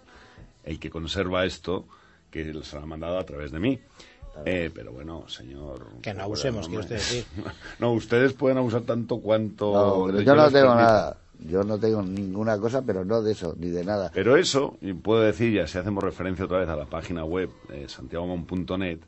[0.63, 1.85] el que conserva esto,
[2.29, 3.79] que se lo ha mandado a través de mí.
[4.45, 5.87] Eh, pero bueno, señor.
[6.01, 7.25] Que no abusemos, quiere usted decir.
[7.79, 9.73] No, no pueden abusar tanto cuanto.
[9.73, 10.75] No, pero les yo no tengo permita.
[10.75, 11.17] nada.
[11.39, 14.11] Yo no tengo ninguna cosa, pero no de eso, ni de nada.
[14.13, 17.49] Pero eso, y puedo decir, ya si hacemos referencia otra vez a la página web
[17.71, 18.99] eh, santiagomon.net,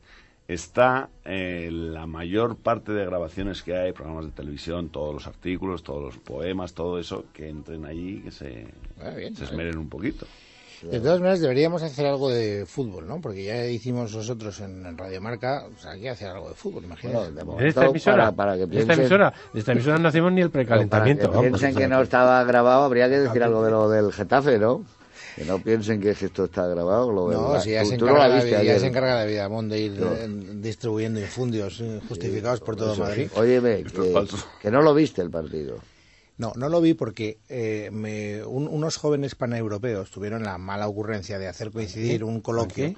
[0.54, 5.84] está eh, la mayor parte de grabaciones que hay, programas de televisión, todos los artículos,
[5.84, 8.66] todos los poemas, todo eso, que entren allí, que se,
[9.02, 9.52] Ah, bien, se bien.
[9.52, 10.26] esmeren un poquito.
[10.82, 13.20] De todas maneras, deberíamos hacer algo de fútbol, ¿no?
[13.20, 16.56] Porque ya hicimos nosotros en, en Radio Marca, o sea, hay que hacer algo de
[16.56, 17.32] fútbol, imagínate.
[17.44, 19.98] Bueno, de En esta emisora, para, para que en esta piensen- emisora, en esta emisora
[19.98, 21.28] no hacemos ni el Para precalentamiento.
[21.30, 21.44] vamos.
[21.60, 24.86] piensen que no estaba grabado, habría que decir algo de lo del Getafe, ¿no?
[25.36, 27.12] Que no piensen que esto está grabado.
[27.12, 28.80] Lo de No, la- si ya tú- se, tú encarga la, ya ayer.
[28.80, 33.04] se encarga la vida Mon de ir eh, distribuyendo infundios eh, justificados por todo Eso
[33.04, 33.30] Madrid.
[33.36, 34.28] Óyeme, que,
[34.62, 35.78] que no lo viste el partido.
[36.38, 41.38] No, no lo vi porque eh, me- un- unos jóvenes paneuropeos tuvieron la mala ocurrencia
[41.38, 42.94] de hacer coincidir un coloquio.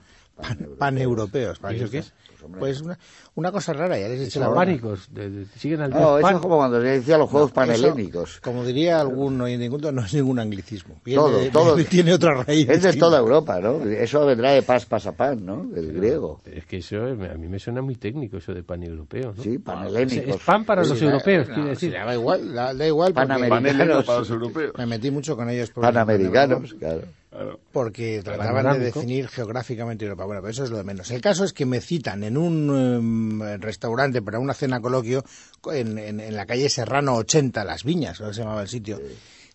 [0.78, 1.60] Paneuropeos.
[1.60, 2.14] ¿para ¿Y qué eso qué está?
[2.58, 2.98] Pues una,
[3.36, 6.22] una cosa rara, ya les he dicho la pánicos, de- de- siguen al No, eso
[6.26, 6.36] Pan.
[6.38, 8.40] es como cuando se decía los juegos Eso, panhelénicos.
[8.40, 11.00] como diría algún oyente inculto, no es ningún anglicismo.
[11.06, 11.76] Viene Todo, de- todo.
[11.90, 12.68] tiene otra raíz.
[12.68, 13.84] Es de toda Europa, ¿no?
[13.86, 15.66] Eso vendrá de pas pasapán, ¿no?
[15.66, 16.42] Del griego.
[16.46, 19.36] Es que eso a mí me suena muy técnico, eso de pan europeo.
[19.38, 19.44] ¿no?
[19.44, 20.36] Sí, Es, panhelénicos.
[20.38, 21.92] es pan para Sí, los europeos, no, quiere decir.
[21.94, 23.14] da igual, da, da igual.
[23.14, 24.74] Panhelénico para los europeos.
[24.80, 27.02] me metí mucho con ellos por- Panamericanos, claro.
[27.32, 27.60] Claro.
[27.72, 30.26] porque trataban de definir geográficamente Europa.
[30.26, 31.10] Bueno, pero eso es lo de menos.
[31.12, 35.24] El caso es que me citan en un em, restaurante para una cena coloquio
[35.72, 39.00] en, en- en la calle Serrano 80, Las Viñas, que se llamaba el sitio.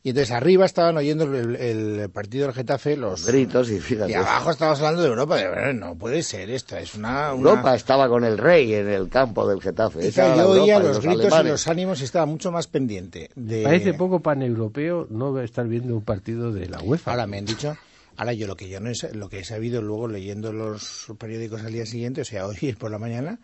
[0.06, 4.12] Y entonces arriba estaban oyendo el, el partido del Getafe, los Gritos y fíjate.
[4.12, 5.36] y abajo estábamos hablando de Europa.
[5.36, 7.34] De verdad, no puede ser esta, es una...
[7.34, 10.06] una- Europa estaba con el rey en el campo del Getafe.
[10.06, 11.50] Y claro, yo oía y los gritos y alemanes.
[11.50, 13.64] los ánimos y estaba mucho más pendiente de...
[13.64, 17.10] Parece poco pan europeo no estar viendo un partido de la UEFA.
[17.10, 17.76] Ahora me han dicho,
[18.16, 21.62] ahora yo lo que yo no he, lo que he sabido luego leyendo los periódicos
[21.64, 23.40] al día siguiente, o sea, hoy por la mañana,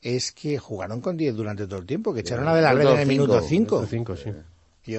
[0.00, 2.86] es que jugaron con 10 durante todo el tiempo, que echaron a de la red
[2.92, 3.86] en el Minuto minuto cinco.
[3.86, 4.16] 5.
[4.16, 4.38] Cinco,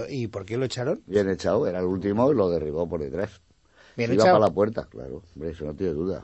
[0.09, 1.01] ¿Y por qué lo echaron?
[1.07, 3.41] Bien echado, era el último y lo derribó por detrás.
[3.97, 4.37] Bien Iba echado.
[4.37, 5.23] para la puerta, claro.
[5.35, 6.23] Hombre, eso no tiene duda.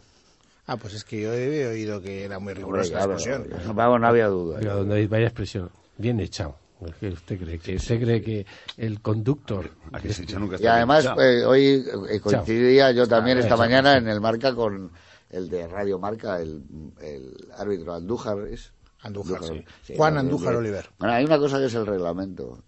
[0.67, 3.75] Ah, pues es que yo he oído que era muy Hombre, rigurosa la claro, explosión.
[3.75, 4.57] vamos, no había duda.
[4.59, 6.55] Oiga, donde hay- vaya expresión, bien echado.
[6.79, 8.45] Usted cree que usted cree que
[8.77, 13.37] el conductor A que se echa nunca Y además, pues, hoy eh, coincidía yo también
[13.37, 14.01] esta mañana Chao.
[14.01, 14.91] en el Marca con
[15.29, 16.61] el de Radio Marca, el,
[17.01, 18.47] el árbitro Andújar.
[18.49, 18.71] ¿es?
[19.01, 19.41] Andújar,
[19.83, 19.93] sí.
[19.95, 20.55] Juan no, Andújar.
[20.55, 20.89] Oliver.
[20.99, 22.59] Bueno, hay una cosa que es el reglamento.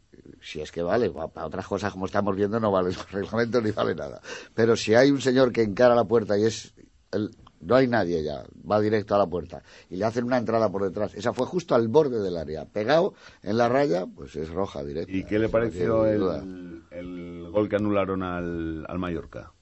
[0.41, 3.61] Si es que vale, pa- para otras cosas como estamos viendo no vale el reglamento
[3.61, 4.21] ni vale nada.
[4.53, 6.73] Pero si hay un señor que encara la puerta y es...
[7.11, 10.71] el- no hay nadie ya, va directo a la puerta y le hacen una entrada
[10.71, 11.15] por detrás.
[11.15, 15.11] Esa fue justo al borde del área, pegado en la raya, pues es roja directa.
[15.11, 19.53] ¿Y qué le pareció el, el gol que anularon al, al Mallorca?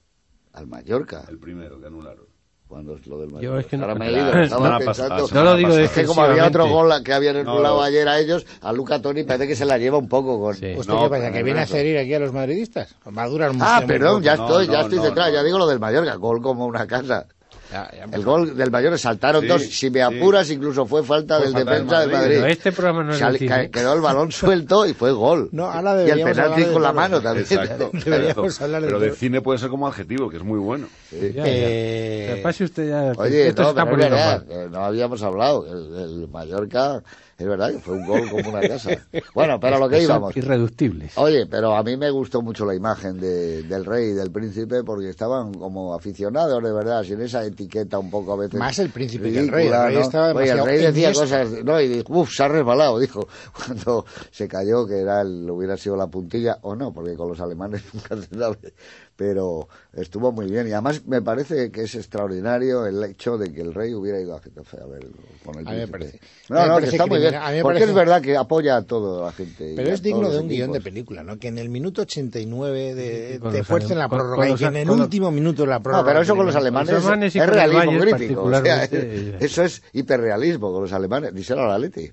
[0.52, 1.24] Al Mallorca.
[1.28, 2.26] El primero que anularon.
[2.68, 5.28] Cuando es lo del Yo es que no- Ahora me he ido, estaba pensando.
[5.32, 7.82] No lo digo Es que como había otro gol que habían No, anulado no.
[7.82, 10.54] ayer a ellos, a Luca Toni parece que se la lleva un poco con...
[10.56, 10.74] Sí.
[10.76, 11.20] ¿Usted No, qué pasa?
[11.22, 11.74] pero ¿Que no, viene a eso.
[11.74, 12.96] hacer ir aquí a los madridistas?
[13.04, 15.34] Durar mucho Ah, perdón, ya No, estoy, no, ya estoy no, detrás, no.
[15.34, 17.26] ya digo lo del Mallorca, gol como una casa.
[17.72, 20.00] Ya, ya, El gol del Mallorca saltaron Sí, dos, si me sí.
[20.02, 22.18] apuras incluso fue falta Fue del falta defensa del Madrid.
[22.22, 22.36] Madrid.
[22.40, 23.48] Pero este programa no es Sal- cine.
[23.50, 25.48] ca- quedó el balón suelto y fue gol.
[25.52, 27.46] No, ahora y el penalti con la mano también.
[27.50, 27.90] Exacto.
[28.04, 30.86] Deberíamos hablar de Pero de cine puede ser como adjetivo, que es muy bueno.
[31.10, 31.42] Ya, ya.
[31.46, 33.12] Eh, pase usted ya.
[33.20, 35.66] Oye, esto no, se está que no habíamos hablado.
[35.66, 37.02] El, el Mallorca,
[37.38, 38.90] es verdad que fue un gol como una casa.
[39.34, 40.34] Bueno, pero a lo que íbamos.
[40.36, 41.12] irreductibles.
[41.18, 44.82] Oye, pero a mí me gustó mucho la imagen de- del rey y del príncipe
[44.84, 48.58] porque estaban como aficionados, de verdad, sin esa etiqueta un poco a veces.
[48.58, 50.00] Más el príncipe que el ridícula, rey, el rey ¿no?
[50.02, 54.06] estaba Oye, el rey decía cosas, no, y dijo, uff, se ha resbalado, dijo, cuando
[54.30, 57.82] se cayó que era el, hubiera sido la puntilla, o no, porque con los alemanes
[57.92, 58.72] nunca se sabe,
[59.16, 63.62] pero estuvo muy bien y además me parece que es extraordinario el hecho de que
[63.62, 65.06] el rey hubiera ido a Getafe a ver
[65.44, 67.18] con el A mí me parece- No, a mí me no, que parece está muy
[67.18, 69.72] bien, criminal, a mí me porque parece- es verdad que apoya a toda la gente.
[69.74, 71.38] Pero es digno de un guion de película, ¿no?
[71.38, 74.76] Que en el minuto 89 de, te fuercen la con- prórroga con y que en
[74.76, 76.02] el con último minuto de la prórroga...
[76.02, 78.42] No, pero eso con los alemanes, Los alemanes y es realismo Bayern grífico.
[78.42, 79.36] o sea, particularmente.
[79.44, 81.34] eso es hiperrealismo con los alemanes.
[81.34, 82.10] Díselo a la Leti.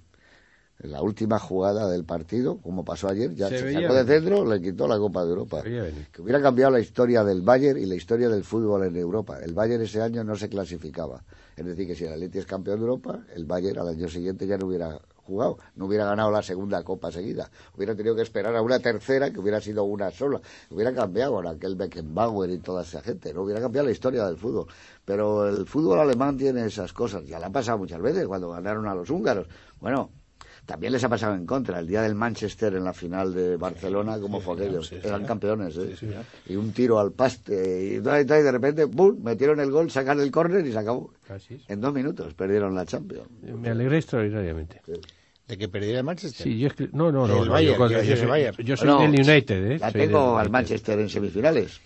[0.83, 4.61] En la última jugada del partido, como pasó ayer, ya Se sacó de centro, le
[4.61, 5.63] quitó la Copa de Europa.
[5.63, 9.39] Que hubiera cambiado la historia del Bayern y la historia del fútbol en Europa.
[9.41, 11.23] El Bayern ese año no se clasificaba.
[11.55, 14.45] Es decir, que si el Atleti es campeón de Europa, el Bayern al año siguiente
[14.45, 17.49] ya no hubiera jugado, no hubiera ganado la segunda Copa seguida.
[17.77, 20.41] Hubiera tenido que esperar a una tercera que hubiera sido una sola.
[20.69, 23.33] Hubiera cambiado con aquel Beckenbauer y toda esa gente.
[23.33, 24.67] No hubiera cambiado la historia del fútbol.
[25.05, 27.25] Pero el fútbol alemán tiene esas cosas.
[27.25, 29.47] Ya le ha pasado muchas veces cuando ganaron a los húngaros.
[29.79, 30.09] Bueno,
[30.65, 31.79] también les ha pasado en contra.
[31.79, 34.81] El día del Manchester en la final de Barcelona, como fue aquello.
[35.03, 35.95] Eran campeones, ¿eh?
[36.47, 37.53] Y un tiro al paste.
[37.53, 39.21] Y, y de repente, ¡pum!
[39.23, 41.13] Metieron el gol, sacan el córner y se acabó.
[41.67, 43.27] En dos minutos perdieron la Champions.
[43.41, 44.81] Me alegré extraordinariamente.
[45.47, 46.43] De que perdiera el Manchester.
[46.43, 46.87] Sí, yo es que...
[46.93, 47.41] No, no, no.
[47.41, 48.55] El no, Bayern, yo, soy, Bayern.
[48.63, 49.77] yo soy Bueno, del United, ¿eh?
[49.77, 50.49] La Soy del tengo al.
[50.49, 51.81] Manchester en semifinales.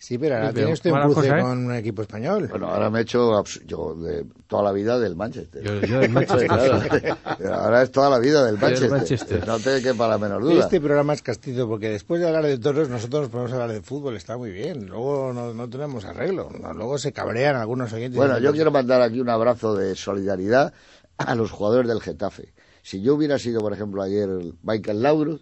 [0.00, 1.42] Sí, pero ahora Sí, pero tiene usted un cruce cosa, ¿eh?
[1.42, 2.46] con un equipo español.
[2.48, 5.60] Bueno, ahora me he hecho yo de toda la vida del Manchester.
[5.62, 6.46] Yo- yo del Manchester.
[6.46, 7.54] Claro.
[7.54, 8.90] ahora es toda la vida del Manchester.
[8.90, 9.46] Manchester.
[9.46, 10.60] No te quepa la menor duda.
[10.60, 13.82] Este programa es castizo porque después de hablar de toros nosotros nos podemos hablar de
[13.82, 14.86] fútbol, está muy bien.
[14.86, 16.48] Luego no, no tenemos arreglo.
[16.76, 18.16] Luego se cabrean algunos oyentes.
[18.16, 20.72] Bueno, yo quiero mandar aquí un abrazo de solidaridad
[21.16, 22.54] a los jugadores del Getafe.
[22.82, 24.28] Si yo hubiera sido, por ejemplo, ayer
[24.62, 25.40] Michael Laudrup,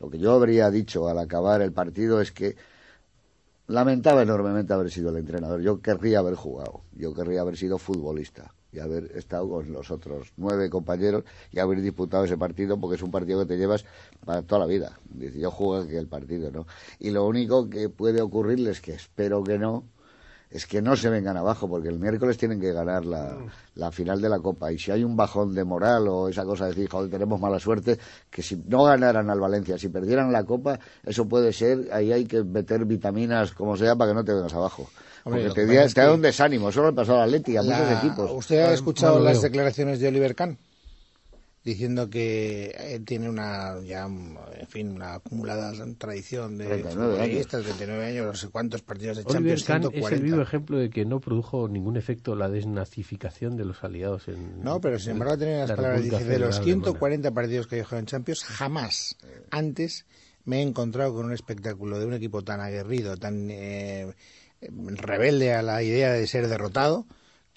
[0.00, 2.56] lo que yo habría dicho al acabar el partido es que
[3.68, 5.60] lamentaba enormemente haber sido el entrenador.
[5.60, 10.32] Yo querría haber jugado, yo querría haber sido futbolista y haber estado con los otros
[10.36, 13.84] nueve compañeros y haber disputado ese partido porque es un partido que te llevas
[14.24, 14.98] para toda la vida.
[15.10, 16.66] Dice, yo juego aquí el partido, ¿no?
[16.98, 19.84] Y lo único que puede ocurrirles, que espero que no,
[20.50, 23.36] es que no se vengan abajo, porque el miércoles tienen que ganar la,
[23.74, 24.72] la final de la Copa.
[24.72, 27.58] Y si hay un bajón de moral o esa cosa de decir, joder, tenemos mala
[27.58, 27.98] suerte,
[28.30, 32.24] que si no ganaran al Valencia, si perdieran la Copa, eso puede ser, ahí hay
[32.24, 34.88] que meter vitaminas como sea para que no te vengas abajo.
[35.24, 37.62] Hombre, lo porque que te, da- te un desánimo, solo le pasó al Atleti, a
[37.62, 38.30] muchos equipos.
[38.30, 39.42] ¿Usted ha No, escuchado lo las veo.
[39.42, 40.56] declaraciones de Oliver Kahn?
[41.64, 47.26] Diciendo que él tiene una, ya, en fin, una acumulada tradición de 39 años.
[47.26, 50.24] futbolistas, 39 años, no sé cuántos partidos de Oliver Champions, Kahn es el 140.
[50.24, 54.80] vivo ejemplo de que no produjo ningún efecto la desnazificación de los aliados en No,
[54.80, 56.64] pero sin embargo tiene las la palabras, dice, de los Federal Alemana.
[56.64, 59.16] 140 partidos que he jugado en Champions, jamás
[59.50, 60.06] antes
[60.44, 64.14] me he encontrado con un espectáculo de un equipo tan aguerrido, tan eh,
[64.60, 67.06] rebelde a la idea de ser derrotado,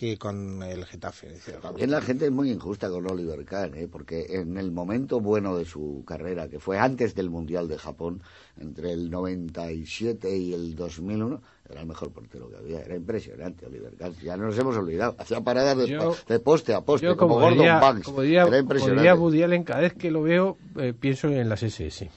[0.02, 1.28] que con el Getafe.
[1.62, 3.88] También la gente es muy injusta con Oliver Kahn, ¿eh?
[3.88, 8.24] porque en el momento bueno de su carrera, que fue antes del Mundial de Japón,
[8.60, 12.82] entre el 97 y el 2001, era el mejor portero que había.
[12.82, 14.14] Era impresionante Oliver Kahn.
[14.22, 15.16] Ya no nos hemos olvidado.
[15.18, 18.06] Hacía paradas de, Yo- de poste a poste, Yo, como, como, Gordon diría, Banks.
[18.06, 19.02] como diría, era como impresionante.
[19.02, 22.10] diría Woody Allen, cada vez que lo veo eh, pienso en las SS.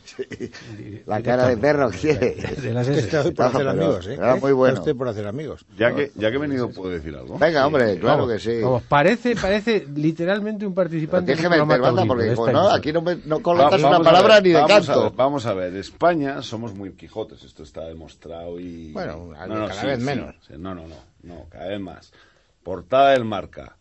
[1.06, 2.34] La cara de perro que tiene.
[2.60, 3.18] De las SS.
[3.28, 4.14] hoy por hacer amigos, ¿eh?
[4.14, 4.82] era muy bueno.
[4.96, 5.64] por hacer amigos.
[5.78, 7.38] Ya que, ya que he venido, ¿puedo decir algo?
[7.38, 8.60] Venga, hombre, claro Vamos, que sí.
[8.60, 13.02] vamos, parece, parece literalmente un participante un meter banda porque como esta no, aquí no,
[13.02, 15.02] me- no colocas vamos una a palabra ver, ni de vamos a canto.
[15.04, 18.92] ver, vamos a ver, España somos muy Quijotes, esto está demostrado y...
[18.92, 20.34] Bueno, cada vez menos.
[20.46, 22.12] sí, no, no, no, no, cada vez más.
[22.62, 23.76] Portada del marca.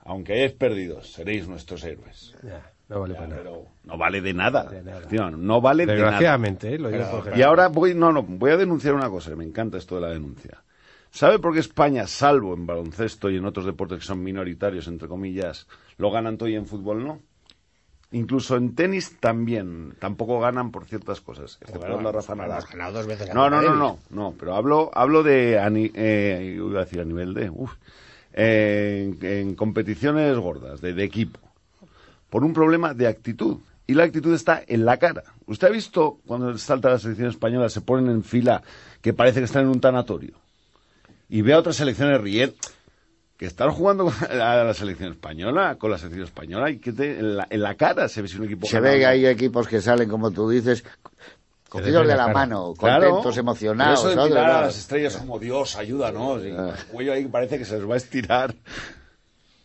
[0.00, 2.34] Aunque hayáis perdido, seréis nuestros héroes.
[2.42, 3.42] Ya, no vale Ya, para nada.
[3.42, 4.64] pero no vale de nada.
[4.64, 4.98] De nada.
[4.98, 6.04] Efectivamente, No vale de nada.
[6.04, 9.30] Desgraciadamente, eh, lo digo por Y ahora voy, no, no, voy a denunciar una cosa,
[9.30, 10.62] que me encanta esto de la denuncia.
[11.10, 15.08] ¿Sabe por qué España, salvo en baloncesto y en otros deportes que son minoritarios, entre
[15.08, 17.20] comillas, lo ganan todo y en fútbol no?
[18.12, 21.58] Incluso en tenis también, tampoco ganan por ciertas cosas.
[21.60, 22.58] excepto la Rafa Nadal.
[22.60, 25.68] Hemos ganado dos veces a No, no, no, no, no, pero hablo, hablo de, a
[25.70, 27.72] ni- eh, iba a decir a nivel de, uf,
[28.32, 31.40] eh, en, en competiciones gordas, de, de equipo,
[32.30, 33.58] por un problema de actitud.
[33.88, 35.22] Y la actitud está en la cara.
[35.46, 38.62] ¿Usted ha visto cuando salta la selección española, se ponen en fila
[39.00, 40.34] que parece que están en un tanatorio?
[41.28, 42.56] Y ve a otras selecciones riendo.
[43.36, 47.36] Que están jugando a la selección española, con la selección española, y que te- en,
[47.36, 49.80] la, en la cara se ve si un equipo Se ve que hay equipos que
[49.82, 50.84] salen, como tú dices,
[51.68, 53.06] cogidos de la mano, Claro.
[53.10, 54.00] contentos, emocionados.
[54.00, 54.66] Pero Eso de mirar a Claro.
[54.66, 56.42] las estrellas como Dios, ayúdanos.
[56.44, 56.74] Y Ah.
[56.78, 58.54] el cuello ahí parece que se les va a estirar.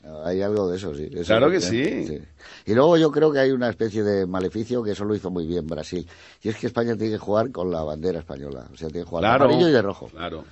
[0.03, 1.07] No, Hay algo de eso, sí.
[1.13, 2.07] Eso Claro que sí.
[2.07, 2.19] sí.
[2.65, 5.45] Y luego yo creo que hay una especie de maleficio que eso lo hizo muy
[5.45, 6.05] bien Brasil.
[6.41, 8.65] Y es que España tiene que jugar con la bandera española.
[8.73, 9.45] O sea, tiene que jugar de Claro.
[9.45, 10.07] amarillo y de rojo.
[10.07, 10.43] Claro.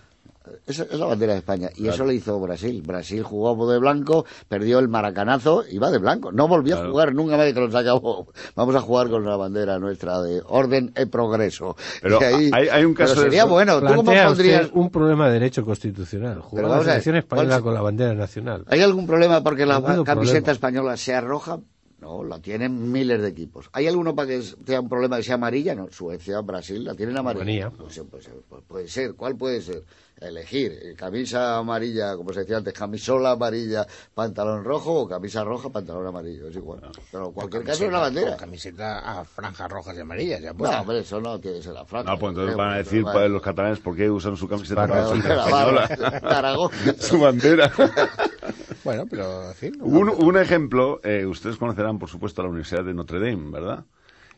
[0.68, 1.70] Esa es la bandera de España.
[1.76, 1.94] Y Claro.
[1.96, 2.82] eso lo hizo Brasil.
[2.86, 6.32] Brasil jugó de blanco, perdió el maracanazo y va de blanco.
[6.32, 6.90] No volvió Claro.
[6.90, 8.28] a jugar nunca más que los acabó.
[8.56, 11.76] Vamos a jugar con la bandera nuestra de orden y progreso.
[12.02, 13.50] Pero Y ahí- hay- hay un caso pero de sería eso.
[13.52, 13.80] bueno.
[13.80, 14.70] ¿Tú cómo pondrías...?
[14.74, 16.40] un problema de derecho constitucional.
[16.42, 18.66] Jugar la a ver, selección ¿cuál española es- con la bandera nacional.
[18.68, 20.52] ¿Hay algún problema porque la camiseta problema.
[20.52, 21.60] española sea roja?
[22.02, 23.70] No, la tienen miles de equipos.
[23.74, 25.76] ¿Hay alguno para que sea un problema que sea amarilla?
[25.76, 27.70] No, Suecia, Brasil, la tienen amarilla.
[27.72, 29.84] Pues, pues, pues, puede ser, ¿cuál puede ser?
[30.22, 35.70] Elegir, eh, camisa amarilla, como se decía antes, camisola amarilla, pantalón rojo o camisa roja,
[35.70, 36.82] pantalón amarillo, es igual.
[37.10, 38.36] Pero en cualquier caso es la bandera.
[38.36, 40.42] Camiseta a franjas rojas y amarillas.
[40.42, 40.82] Ya No, puesta.
[40.82, 42.12] hombre, eso no tiene que ser la franja.
[42.12, 45.86] No, pues entonces van a decir para los catalanes por qué usan su camiseta Para-
[46.38, 46.72] Aragón.
[46.98, 47.72] su bandera.
[48.84, 49.78] Bueno, pero en fin.
[49.82, 53.86] un, un ejemplo, eh, ustedes conocerán, por supuesto, la Universidad de Notre Dame, ¿verdad?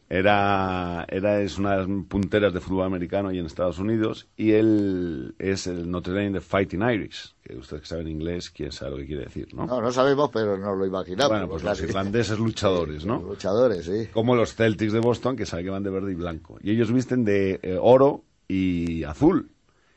[0.09, 4.51] Era, era es una de las punteras de fútbol americano y en Estados Unidos, y
[4.51, 8.91] él es el Notre Dame de Fighting Irish, que ustedes que saben inglés, quién sabe
[8.91, 9.65] lo que quiere decir, ¿no?
[9.65, 11.29] No, no sabemos, pero nos lo imaginamos.
[11.29, 13.21] bueno, pues los irlandeses luchadores, ¿no?
[13.21, 14.07] Luchadores, sí.
[14.11, 16.57] como los Celtics de Boston, que saben que van de verde y blanco.
[16.61, 19.49] Y ellos visten de eh, oro y azul.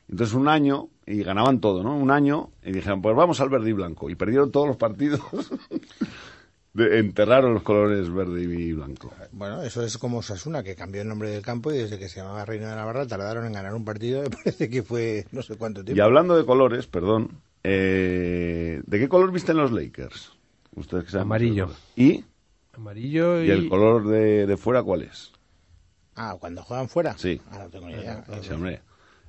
[0.08, 1.96] Entonces un año, y ganaban todo, ¿no?
[1.96, 4.08] Un año, y dijeron, pues vamos al verde y blanco.
[4.10, 5.20] Y perdieron todos los partidos.
[6.72, 9.12] de- enterraron los colores verde y blanco.
[9.32, 12.20] Bueno, eso es como Sasuna, que cambió el nombre del campo y desde que se
[12.20, 15.56] llamaba Reino de Navarra tardaron en ganar un partido, me parece que fue no sé
[15.56, 15.98] cuánto tiempo.
[15.98, 17.30] Y hablando de colores, perdón,
[17.62, 20.32] eh, ¿de qué color visten los Lakers?
[20.74, 21.70] Ustedes que saben Amarillo.
[21.96, 22.24] ¿Y?
[22.72, 23.46] Amarillo y...
[23.46, 25.30] ¿Y el color de, de fuera cuál es?
[26.16, 27.16] Ah, cuando juegan fuera.
[27.18, 27.40] Sí.
[27.50, 28.24] Ah, no tengo ni idea.
[28.42, 28.80] Sí, hombre.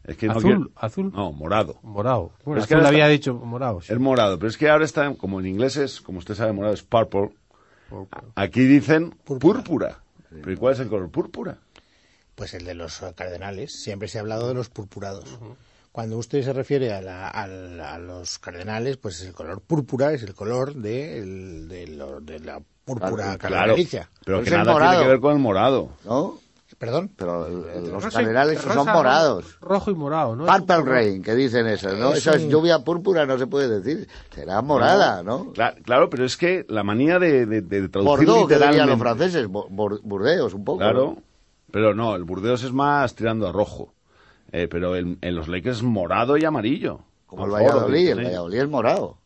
[0.07, 1.11] Es que no Azul, quiero- azul.
[1.13, 1.77] No, morado.
[1.81, 2.31] Morado.
[2.43, 3.81] Bueno, Es que azul ahora había está- dicho morado.
[3.81, 3.91] sí.
[3.93, 6.73] Es morado, pero es que ahora está, como en inglés es, como usted sabe, morado
[6.73, 7.31] es purple.
[7.89, 8.21] Purple.
[8.35, 9.59] Aquí dicen Púrpura.
[9.63, 9.99] púrpura.
[10.29, 11.57] ¿Pero ¿y cuál es el color púrpura?
[12.35, 13.71] Pues el de los cardenales.
[13.73, 15.39] Siempre se ha hablado de los purpurados.
[15.91, 20.11] Cuando usted se refiere a, la- a la- a los cardenales, pues el color púrpura
[20.11, 24.09] es el color de, el- de, lo- de la púrpura Claro, cardenalicia.
[24.25, 24.91] Pero Pero que nada morado.
[24.91, 25.89] tiene que ver con el morado.
[26.03, 26.37] ¿no?
[26.77, 27.11] Perdón.
[27.15, 27.53] Pero el-
[27.85, 28.21] el- los rosa,
[28.73, 29.57] son morados.
[29.61, 30.45] Rojo y morado, ¿no?
[30.45, 32.11] Purple rain, que dicen eso, ¿no?
[32.11, 34.07] Es Eso es un- lluvia púrpura, no se puede decir.
[34.33, 35.53] Será morada, ¿no?
[35.53, 38.91] Cla- Claro, pero es que la manía de, de, de traducir Bordeaux, que dirían literalmente...
[38.91, 40.79] los franceses, Burdeos, un poco.
[40.79, 41.23] Claro, ¿no?
[41.71, 43.93] pero no, el Burdeos es más tirando a rojo.
[44.51, 47.01] Eh, pero en, en los Lakers es morado y amarillo.
[47.27, 48.23] Como el Valladolid, el.
[48.25, 49.17] Valladolid es morado.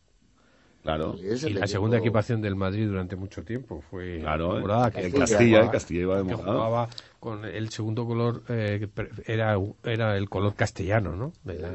[0.82, 4.58] Claro, Es el Y la segunda equipación del Madrid durante mucho tiempo fue claro.
[4.60, 5.72] morada, en que, Castilla, Castilla, jugaba.
[5.72, 6.52] Castilla iba de que morado.
[6.54, 11.32] jugaba con el segundo color, eh, que era, era el color castellano, ¿no?
[11.44, 11.72] De las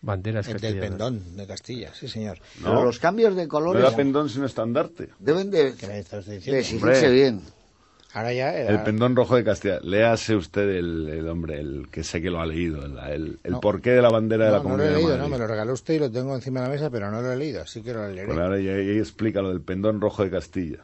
[0.00, 2.38] banderas El del pendón de Castilla, sí, señor.
[2.62, 5.08] Pero No, los cambios de no colores era pendón sino estandarte.
[5.18, 6.60] deben de, ¿Qué me estás de diciendo?
[6.60, 7.42] exigirse bien.
[8.12, 8.70] Ahora ya era...
[8.70, 9.78] El pendón rojo de Castilla.
[9.82, 13.52] Léase usted el, el hombre, el que sé que lo ha leído, el, el, el
[13.52, 13.60] No.
[13.60, 15.46] porqué de la bandera de la no lo he Comunidad de leído, no, me lo
[15.46, 17.82] regaló usted y lo tengo encima de la mesa, pero no lo he leído, así
[17.82, 18.26] que lo leeré.
[18.26, 20.78] Pues ahora ya, ya explica lo del pendón rojo de Castilla.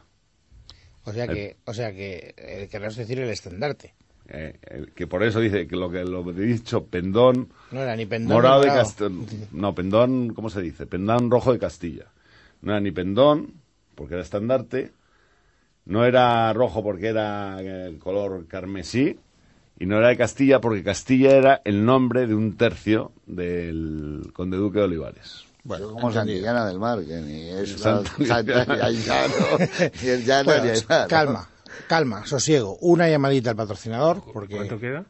[1.03, 3.93] O sea que, o sea que eh, querrás decir el estandarte.
[4.29, 7.95] Eh, el- que por eso dice que lo que lo he dicho, pendón No era
[7.95, 8.67] ni pendón morado de.
[8.67, 9.09] Castilla.
[9.51, 10.85] No, pendón, ¿cómo se dice?
[10.85, 12.05] Pendón rojo de Castilla.
[12.61, 13.53] No era ni pendón,
[13.95, 14.91] porque era estandarte.
[15.87, 19.17] No era rojo porque era el color carmesí.
[19.79, 24.57] Y no era de Castilla porque Castilla era el nombre de un tercio del conde
[24.57, 25.45] duque de Olivares.
[25.63, 26.11] Bueno, como.
[26.11, 29.33] Santillana del Mar, que ni es Santa- Santa- ni llano,
[30.01, 31.07] ni es llano, Bueno, ni es nada.
[31.07, 31.49] calma,
[31.87, 32.77] calma, sosiego.
[32.81, 35.05] Una llamadita al patrocinador, porque ¿Cuánto queda?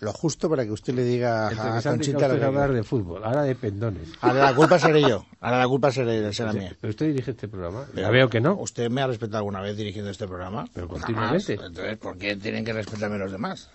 [0.00, 3.24] Lo justo para que usted le diga a Conchita lo que a hablar de fútbol,
[3.24, 4.08] ahora de pendones.
[4.20, 5.26] Ahora la culpa seré yo.
[5.40, 6.76] Ahora la culpa seré, será mía.
[6.80, 7.86] Pero usted dirige este programa.
[7.94, 8.54] Ya veo que no.
[8.56, 10.66] ¿Usted me ha respetado alguna vez dirigiendo este programa?
[10.72, 11.04] Pero Jamás.
[11.04, 11.52] continuamente.
[11.54, 13.70] Entonces, ¿por qué tienen que respetarme los demás?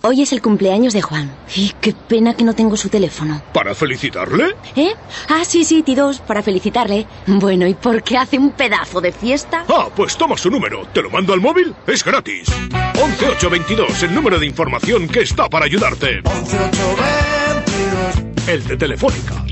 [0.00, 1.30] Hoy es el cumpleaños de Juan.
[1.54, 3.40] Y qué pena que no tengo su teléfono.
[3.52, 4.56] ¿Para felicitarle?
[4.74, 4.94] ¿Eh?
[5.28, 7.06] Ah, sí, sí, T2, para felicitarle.
[7.26, 9.64] Bueno, ¿y por qué hace un pedazo de fiesta?
[9.68, 10.86] Ah, pues toma su número.
[10.92, 11.72] ¿Te lo mando al móvil?
[11.86, 12.48] Es gratis.
[12.94, 16.22] 11822, el número de información que está para ayudarte.
[16.22, 18.48] 11822.
[18.48, 19.51] El de Telefónica.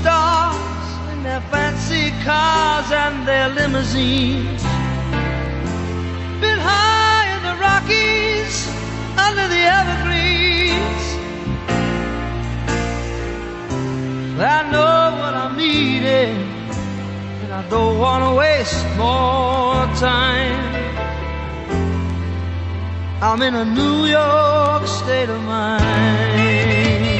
[0.00, 4.62] Stars in their fancy cars and their limousines.
[6.40, 8.54] Been high in the Rockies,
[9.26, 11.04] under the evergreens.
[14.56, 16.36] I know what I'm needing,
[17.42, 20.60] and I don't want to waste more time.
[23.20, 27.19] I'm in a New York state of mind.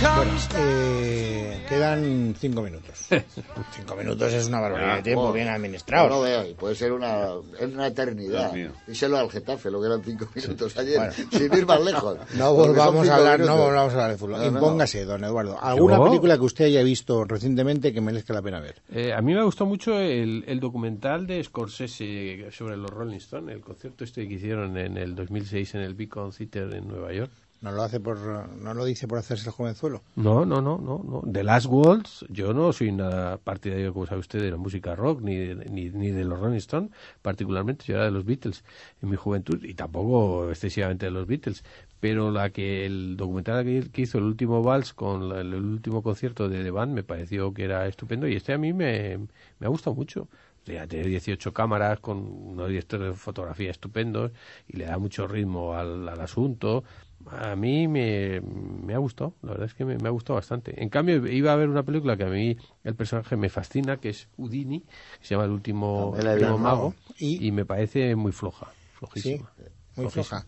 [0.00, 3.08] Bueno, eh, quedan cinco minutos.
[3.72, 6.22] cinco minutos es una barbaridad de tiempo, bien No lo administrados.
[6.24, 8.52] veo, y puede ser una, es una eternidad.
[8.86, 11.12] Díselo al Getafe, lo que eran cinco minutos ayer, Bueno.
[11.32, 12.16] sin ir más lejos.
[12.36, 14.32] No volvamos a hablar, no volvamos a hablar de fútbol.
[14.38, 14.58] No, no.
[14.58, 15.58] Impóngase, don Eduardo.
[15.60, 18.80] ¿Alguna película que usted haya visto recientemente que merezca la pena ver?
[18.92, 23.52] Eh, a mí me gustó mucho el, el documental de Scorsese sobre los Rolling Stones,
[23.54, 27.32] el concierto este que hicieron en el 2006 en el Beacon Theater en Nueva York.
[27.60, 30.02] ¿No lo hace por, no lo dice por hacerse el jovenzuelo?
[30.14, 31.22] No, no, no, no, no.
[31.32, 35.20] The Last Waltz, yo no soy nada partidario, como sabe usted, de la música rock,
[35.22, 36.90] ni, de- ni, ni de los Rolling Stones,
[37.20, 38.64] particularmente, yo era de los Beatles
[39.02, 41.64] en mi juventud, y tampoco excesivamente de los Beatles,
[41.98, 46.62] pero la que el documental que, hizo el último Vals con el, último concierto de
[46.62, 49.18] The Band me pareció que era estupendo, y este a mí me,
[49.58, 50.28] me ha gustado mucho.
[50.66, 54.32] Ya tiene 18 cámaras con unos directores de fotografía estupendos
[54.66, 56.84] y le da mucho ritmo al, al asunto.
[57.26, 60.82] A mí me, me ha gustado, la verdad es que me, me ha gustado bastante.
[60.82, 64.10] En cambio, iba a ver una película que a mí el personaje me fascina, que
[64.10, 66.16] es Houdini, que se llama El último,
[66.58, 69.50] mago, Y- y, me parece muy floja, Sí, flojísima.
[69.96, 70.24] muy Flojísima.
[70.24, 70.46] floja.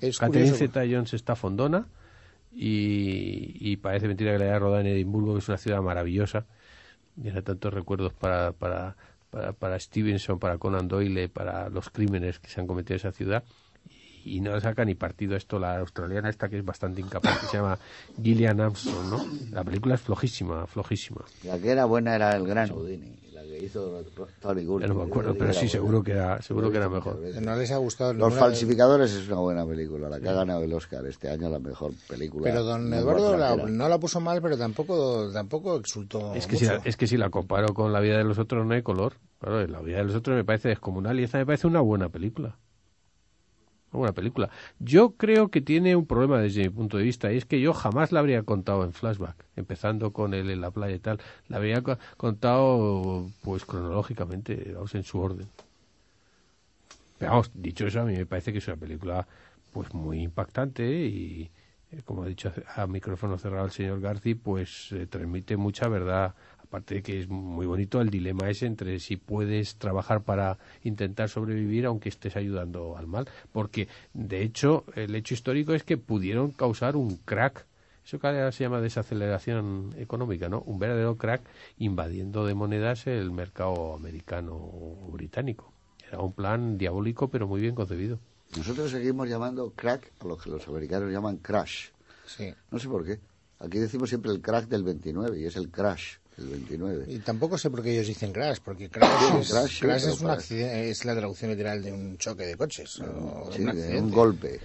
[0.00, 0.64] Es Catherine curioso.
[0.64, 1.86] Zeta-Jones está fondona
[2.52, 6.46] y, y parece mentira que la haya rodado en Edimburgo, que es una ciudad maravillosa.
[7.20, 8.96] Tiene tantos recuerdos para, para,
[9.30, 13.12] para, para Stevenson, para Conan Doyle, para los crímenes que se han cometido en esa
[13.12, 13.44] ciudad.
[14.24, 17.56] Y no saca ni partido esto la australiana esta que es bastante incapaz, que se
[17.56, 17.78] llama
[18.22, 19.20] Gillian Armstrong, ¿no?
[19.50, 21.22] La película es flojísima, flojísima.
[21.42, 24.04] La que era buena era el gran Houdini, la que hizo
[24.40, 27.18] Tony no me acuerdo, pero sí, seguro que era, seguro que era mejor.
[27.40, 30.72] No les ha gustado Los falsificadores es una buena película, la que ha ganado el
[30.72, 32.44] Oscar este año, la mejor película.
[32.44, 36.66] Pero don Eduardo la- no la puso mal, pero tampoco tampoco exultó Es que, si
[36.66, 39.14] la, es que si la comparo con La vida de los otros no hay color.
[39.38, 42.08] Claro, La vida de los otros me parece descomunal y esta me parece una buena
[42.08, 42.58] película.
[43.92, 44.50] Una buena película.
[44.78, 47.74] Yo creo que tiene un problema desde mi punto de vista y es que yo
[47.74, 51.20] jamás la habría contado en flashback, empezando con él en la playa y tal.
[51.48, 55.50] La habría co- contado pues cronológicamente, vamos, en su orden.
[57.18, 59.26] Pero vamos, dicho eso, a mí me parece que es una película
[59.70, 61.50] pues muy impactante y,
[61.90, 66.34] eh, como ha dicho a micrófono cerrado el señor Garci, pues eh, transmite mucha verdad.
[66.72, 71.28] Aparte de que es muy bonito el dilema ese entre si puedes trabajar para intentar
[71.28, 73.28] sobrevivir aunque estés ayudando al mal.
[73.52, 77.66] Porque, de hecho, el hecho histórico es que pudieron causar un crack
[78.06, 80.62] eso que ahora se llama desaceleración económica, ¿no?
[80.62, 81.42] Un verdadero crack
[81.76, 85.70] invadiendo de monedas el mercado americano o británico.
[86.08, 88.18] Era un plan diabólico, pero muy bien concebido.
[88.56, 91.90] Nosotros seguimos llamando crack a lo que los americanos llaman crash.
[92.26, 92.54] Sí.
[92.70, 93.20] No sé por qué.
[93.58, 97.04] Aquí decimos siempre el crack del 29 y es el crash del 29.
[97.08, 99.10] Y tampoco sé por qué ellos dicen crash, porque crash,
[99.40, 103.00] es, Crash, es, un accidente, es la traducción literal de un choque de coches.
[103.00, 104.00] o de Sí, un de accidente.
[104.00, 104.60] un golpe.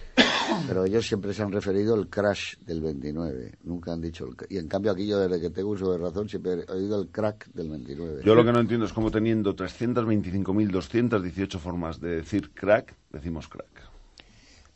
[0.68, 3.57] Pero ellos siempre se han referido al crash del 29.
[3.63, 4.36] Nunca han dicho el...
[4.49, 7.09] Y en cambio aquí yo desde que tengo uso de razón siempre he oído el
[7.09, 8.22] crack del 29.
[8.24, 13.68] Yo lo que no entiendo es cómo teniendo 325.218 formas de decir crack, decimos crack.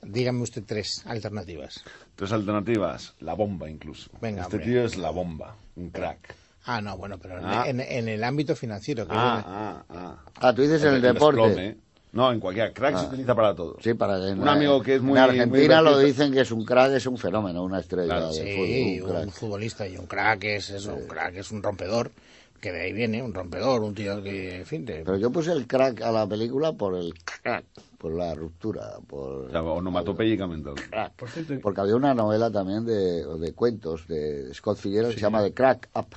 [0.04, 1.84] Dígame usted tres alternativas.
[2.16, 4.10] Tres alternativas, la bomba incluso.
[4.20, 4.72] Venga, este hombre.
[4.72, 6.36] tío es la bomba, un crack.
[6.66, 7.64] Ah, no, bueno, pero en- Ah.
[7.68, 9.06] en, en el ámbito financiero.
[9.08, 10.24] Que Ah, viene- ah, ah.
[10.42, 11.42] Ah, tú dices en el deporte.
[11.42, 11.78] desplome.
[12.14, 12.74] No, en cualquier.
[12.74, 13.08] Crack se Ah.
[13.08, 13.78] utiliza para todo.
[13.80, 15.18] Sí, para Un amigo que es muy...
[15.18, 18.28] En Argentina muy lo dicen que es un crack, es un fenómeno, una estrella Claro,
[18.28, 21.64] de Sí, fútbol, un un futbolista y un crack es eso, un crack es un
[21.64, 22.12] rompedor,
[22.60, 25.54] que de ahí viene, un rompedor, un tío que, en fin, te- Pero yo puse
[25.54, 27.64] el crack a la película por el crack,
[27.98, 29.46] por la ruptura, por...
[29.46, 30.70] O sea, onomatopéyicamente.
[30.90, 31.14] crack.
[31.14, 35.22] Por cierto, Porque había una novela también de, de cuentos de Scott Fitzgerald que se
[35.26, 36.08] llama The Crack Up.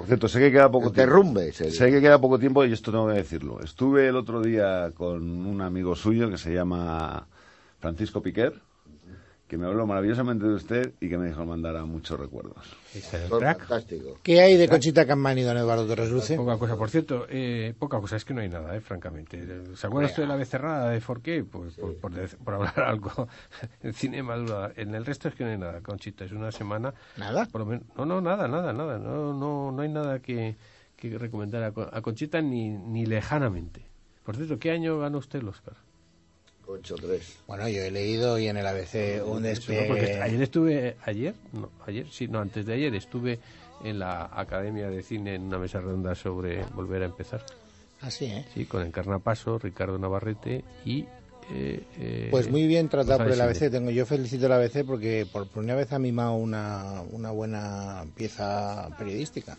[0.00, 1.10] Por cierto, sé que queda poco El tiempo.
[1.10, 1.52] derrumbe.
[1.52, 3.60] Sé que queda poco tiempo y esto tengo que decirlo.
[3.60, 7.26] Estuve el otro día con un amigo suyo que se llama
[7.80, 8.62] Francisco Piquer,
[9.50, 12.54] que me habló maravillosamente de usted y que me dijo mandara muchos recuerdos.
[12.94, 14.20] el fantástico.
[14.22, 16.36] ¿Qué hay de Conchita Campani, don Eduardo Torres Luce?
[16.36, 19.44] Poca cosa, por cierto, eh, poca cosa, es que no hay nada, eh, francamente.
[19.74, 21.42] ¿Se acuerda usted de la becerrada de Forqué?
[21.42, 23.26] Pues por, por, por hablar algo
[23.82, 24.72] en cine madura.
[24.76, 26.94] En el resto es que no hay nada, Conchita, es una semana.
[27.16, 27.46] ¿Nada?
[27.46, 29.00] Por lo menos, no, no, nada, nada, nada.
[29.00, 30.54] No, no, no hay nada que,
[30.94, 33.84] que recomendar a, a Conchita ni, ni lejanamente.
[34.22, 35.74] Por cierto, ¿qué año ganó usted el Oscar?
[36.70, 37.36] 8, 3.
[37.46, 40.20] Bueno, yo he leído y en el ABC un porque despegue...
[40.22, 43.38] ayer estuve, ayer, no, ayer, sí, no, antes de ayer estuve
[43.82, 47.44] en la Academia de Cine en una mesa redonda sobre volver a empezar.
[48.00, 48.44] Así, ¿eh?
[48.54, 51.00] Sí, con Encarna Paso, Ricardo Navarrete y...
[51.52, 53.70] eh, eh, Pues muy bien tratado por el ABC.
[53.70, 58.88] Tengo, yo felicito al ABC porque por primera vez ha mimado una, una buena pieza
[58.98, 59.58] periodística.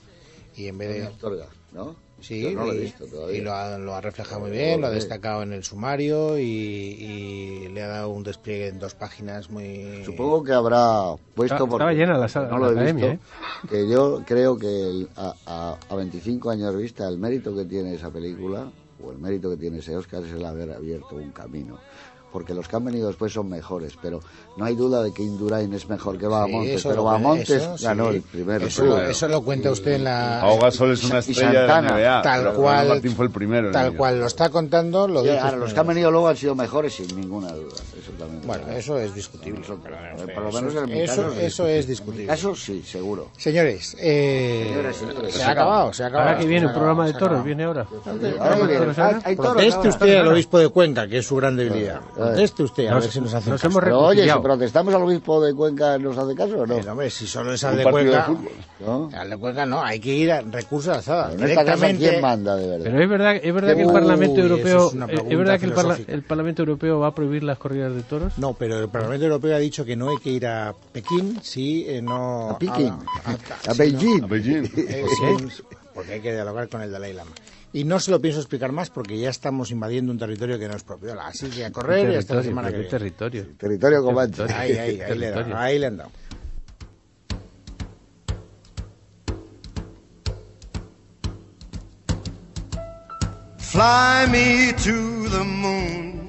[0.56, 1.04] Y en vez de...
[1.08, 1.96] Astorga, ¿no?
[2.22, 3.38] Sí, Yo no lo he y, visto todavía.
[3.38, 6.44] y lo, ha, lo ha reflejado muy bien, lo ha destacado en el sumario y,
[6.44, 10.04] y le ha dado un despliegue en dos páginas muy...
[10.06, 13.06] Supongo que habrá puesto Estaba- porque estaba llena la sala- no la lo he academia,
[13.08, 13.20] ¿eh?
[13.20, 17.66] visto, que yo creo que el- a, a- a 25 años vista el mérito que
[17.66, 18.72] tiene esa película
[19.04, 21.80] o el mérito que tiene ese Oscar es el haber abierto un camino
[22.32, 24.20] porque los que han venido después son mejores pero
[24.58, 28.10] no hay duda de que Indurain es mejor que Bahamontes eso pero Bahamontes eso, ganó
[28.12, 28.18] sí.
[28.18, 30.42] el primero Eso, lo- eso lo cuenta usted en la...
[30.42, 32.22] Ahoga Sol es una estrella de la NBA.
[32.22, 33.72] tal cual- Martín fue el primero.
[33.72, 36.38] Tal cual lo está contando, lo Y dice ahora, los que han venido luego han
[36.38, 39.62] sido mejores sin ninguna duda eso también Bueno, eso es discutible.
[39.62, 41.40] Eso- fin, por lo menos en mi eso, caso, sí.
[41.46, 42.28] eso es en mi discutible.
[42.28, 46.30] caso sí seguro Señores, eh, Señores, señores, se se ha acabado, se ha acabado.
[46.30, 47.86] Ahora que viene un programa de toros, viene ahora.
[49.36, 52.02] Proteste usted al obispo de Cuenca, que es su gran debilidad.
[52.28, 53.72] Proteste usted, a Nos- ver si nos hace nos caso.
[53.72, 56.76] hemos Pero oye, si protestamos al obispo de Cuenca, ¿nos hace caso o no?
[56.76, 58.52] Hombre, si solo es al de de Cuenca, fútbol.
[58.80, 59.10] ¿No?
[59.14, 61.38] al de Cuenca no, hay que ir a recursos alzadas.
[61.38, 62.86] Directamente, ¿quién manda de verdad?
[62.86, 65.74] Pero es verdad, es verdad que el Parlamento Europeo, es eh, es verdad que el,
[65.74, 68.38] parla- el Parlamento Europeo va a prohibir las corridas de toros.
[68.38, 71.86] No, pero el Parlamento Europeo ha dicho que no hay que ir a Pekín si
[71.88, 72.52] eh, no...
[72.52, 72.90] A Pekín,
[73.26, 74.24] a- a Beijing.
[74.24, 74.64] A Beijing.
[74.78, 75.64] Eh, sí,
[75.94, 77.32] porque hay que dialogar con el Dalai Lama.
[77.74, 80.76] Y no se lo pienso explicar más porque ya estamos invadiendo un territorio que no
[80.76, 81.20] es propio.
[81.22, 82.90] Así que a correr y hasta la territorio, semana que viene.
[82.90, 83.48] territorio.
[83.58, 84.36] Territorio Comanche.
[84.46, 84.62] Territorio.
[84.62, 85.58] Ahí, ahí, ahí le, han dado, Territorio.
[85.58, 86.12] ahí le han dado.
[93.58, 96.28] Fly me to the moon.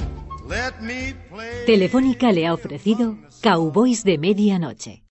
[0.49, 1.65] Let me play.
[1.67, 5.01] Telefónica le ha ofrecido Cowboys de Medianoche.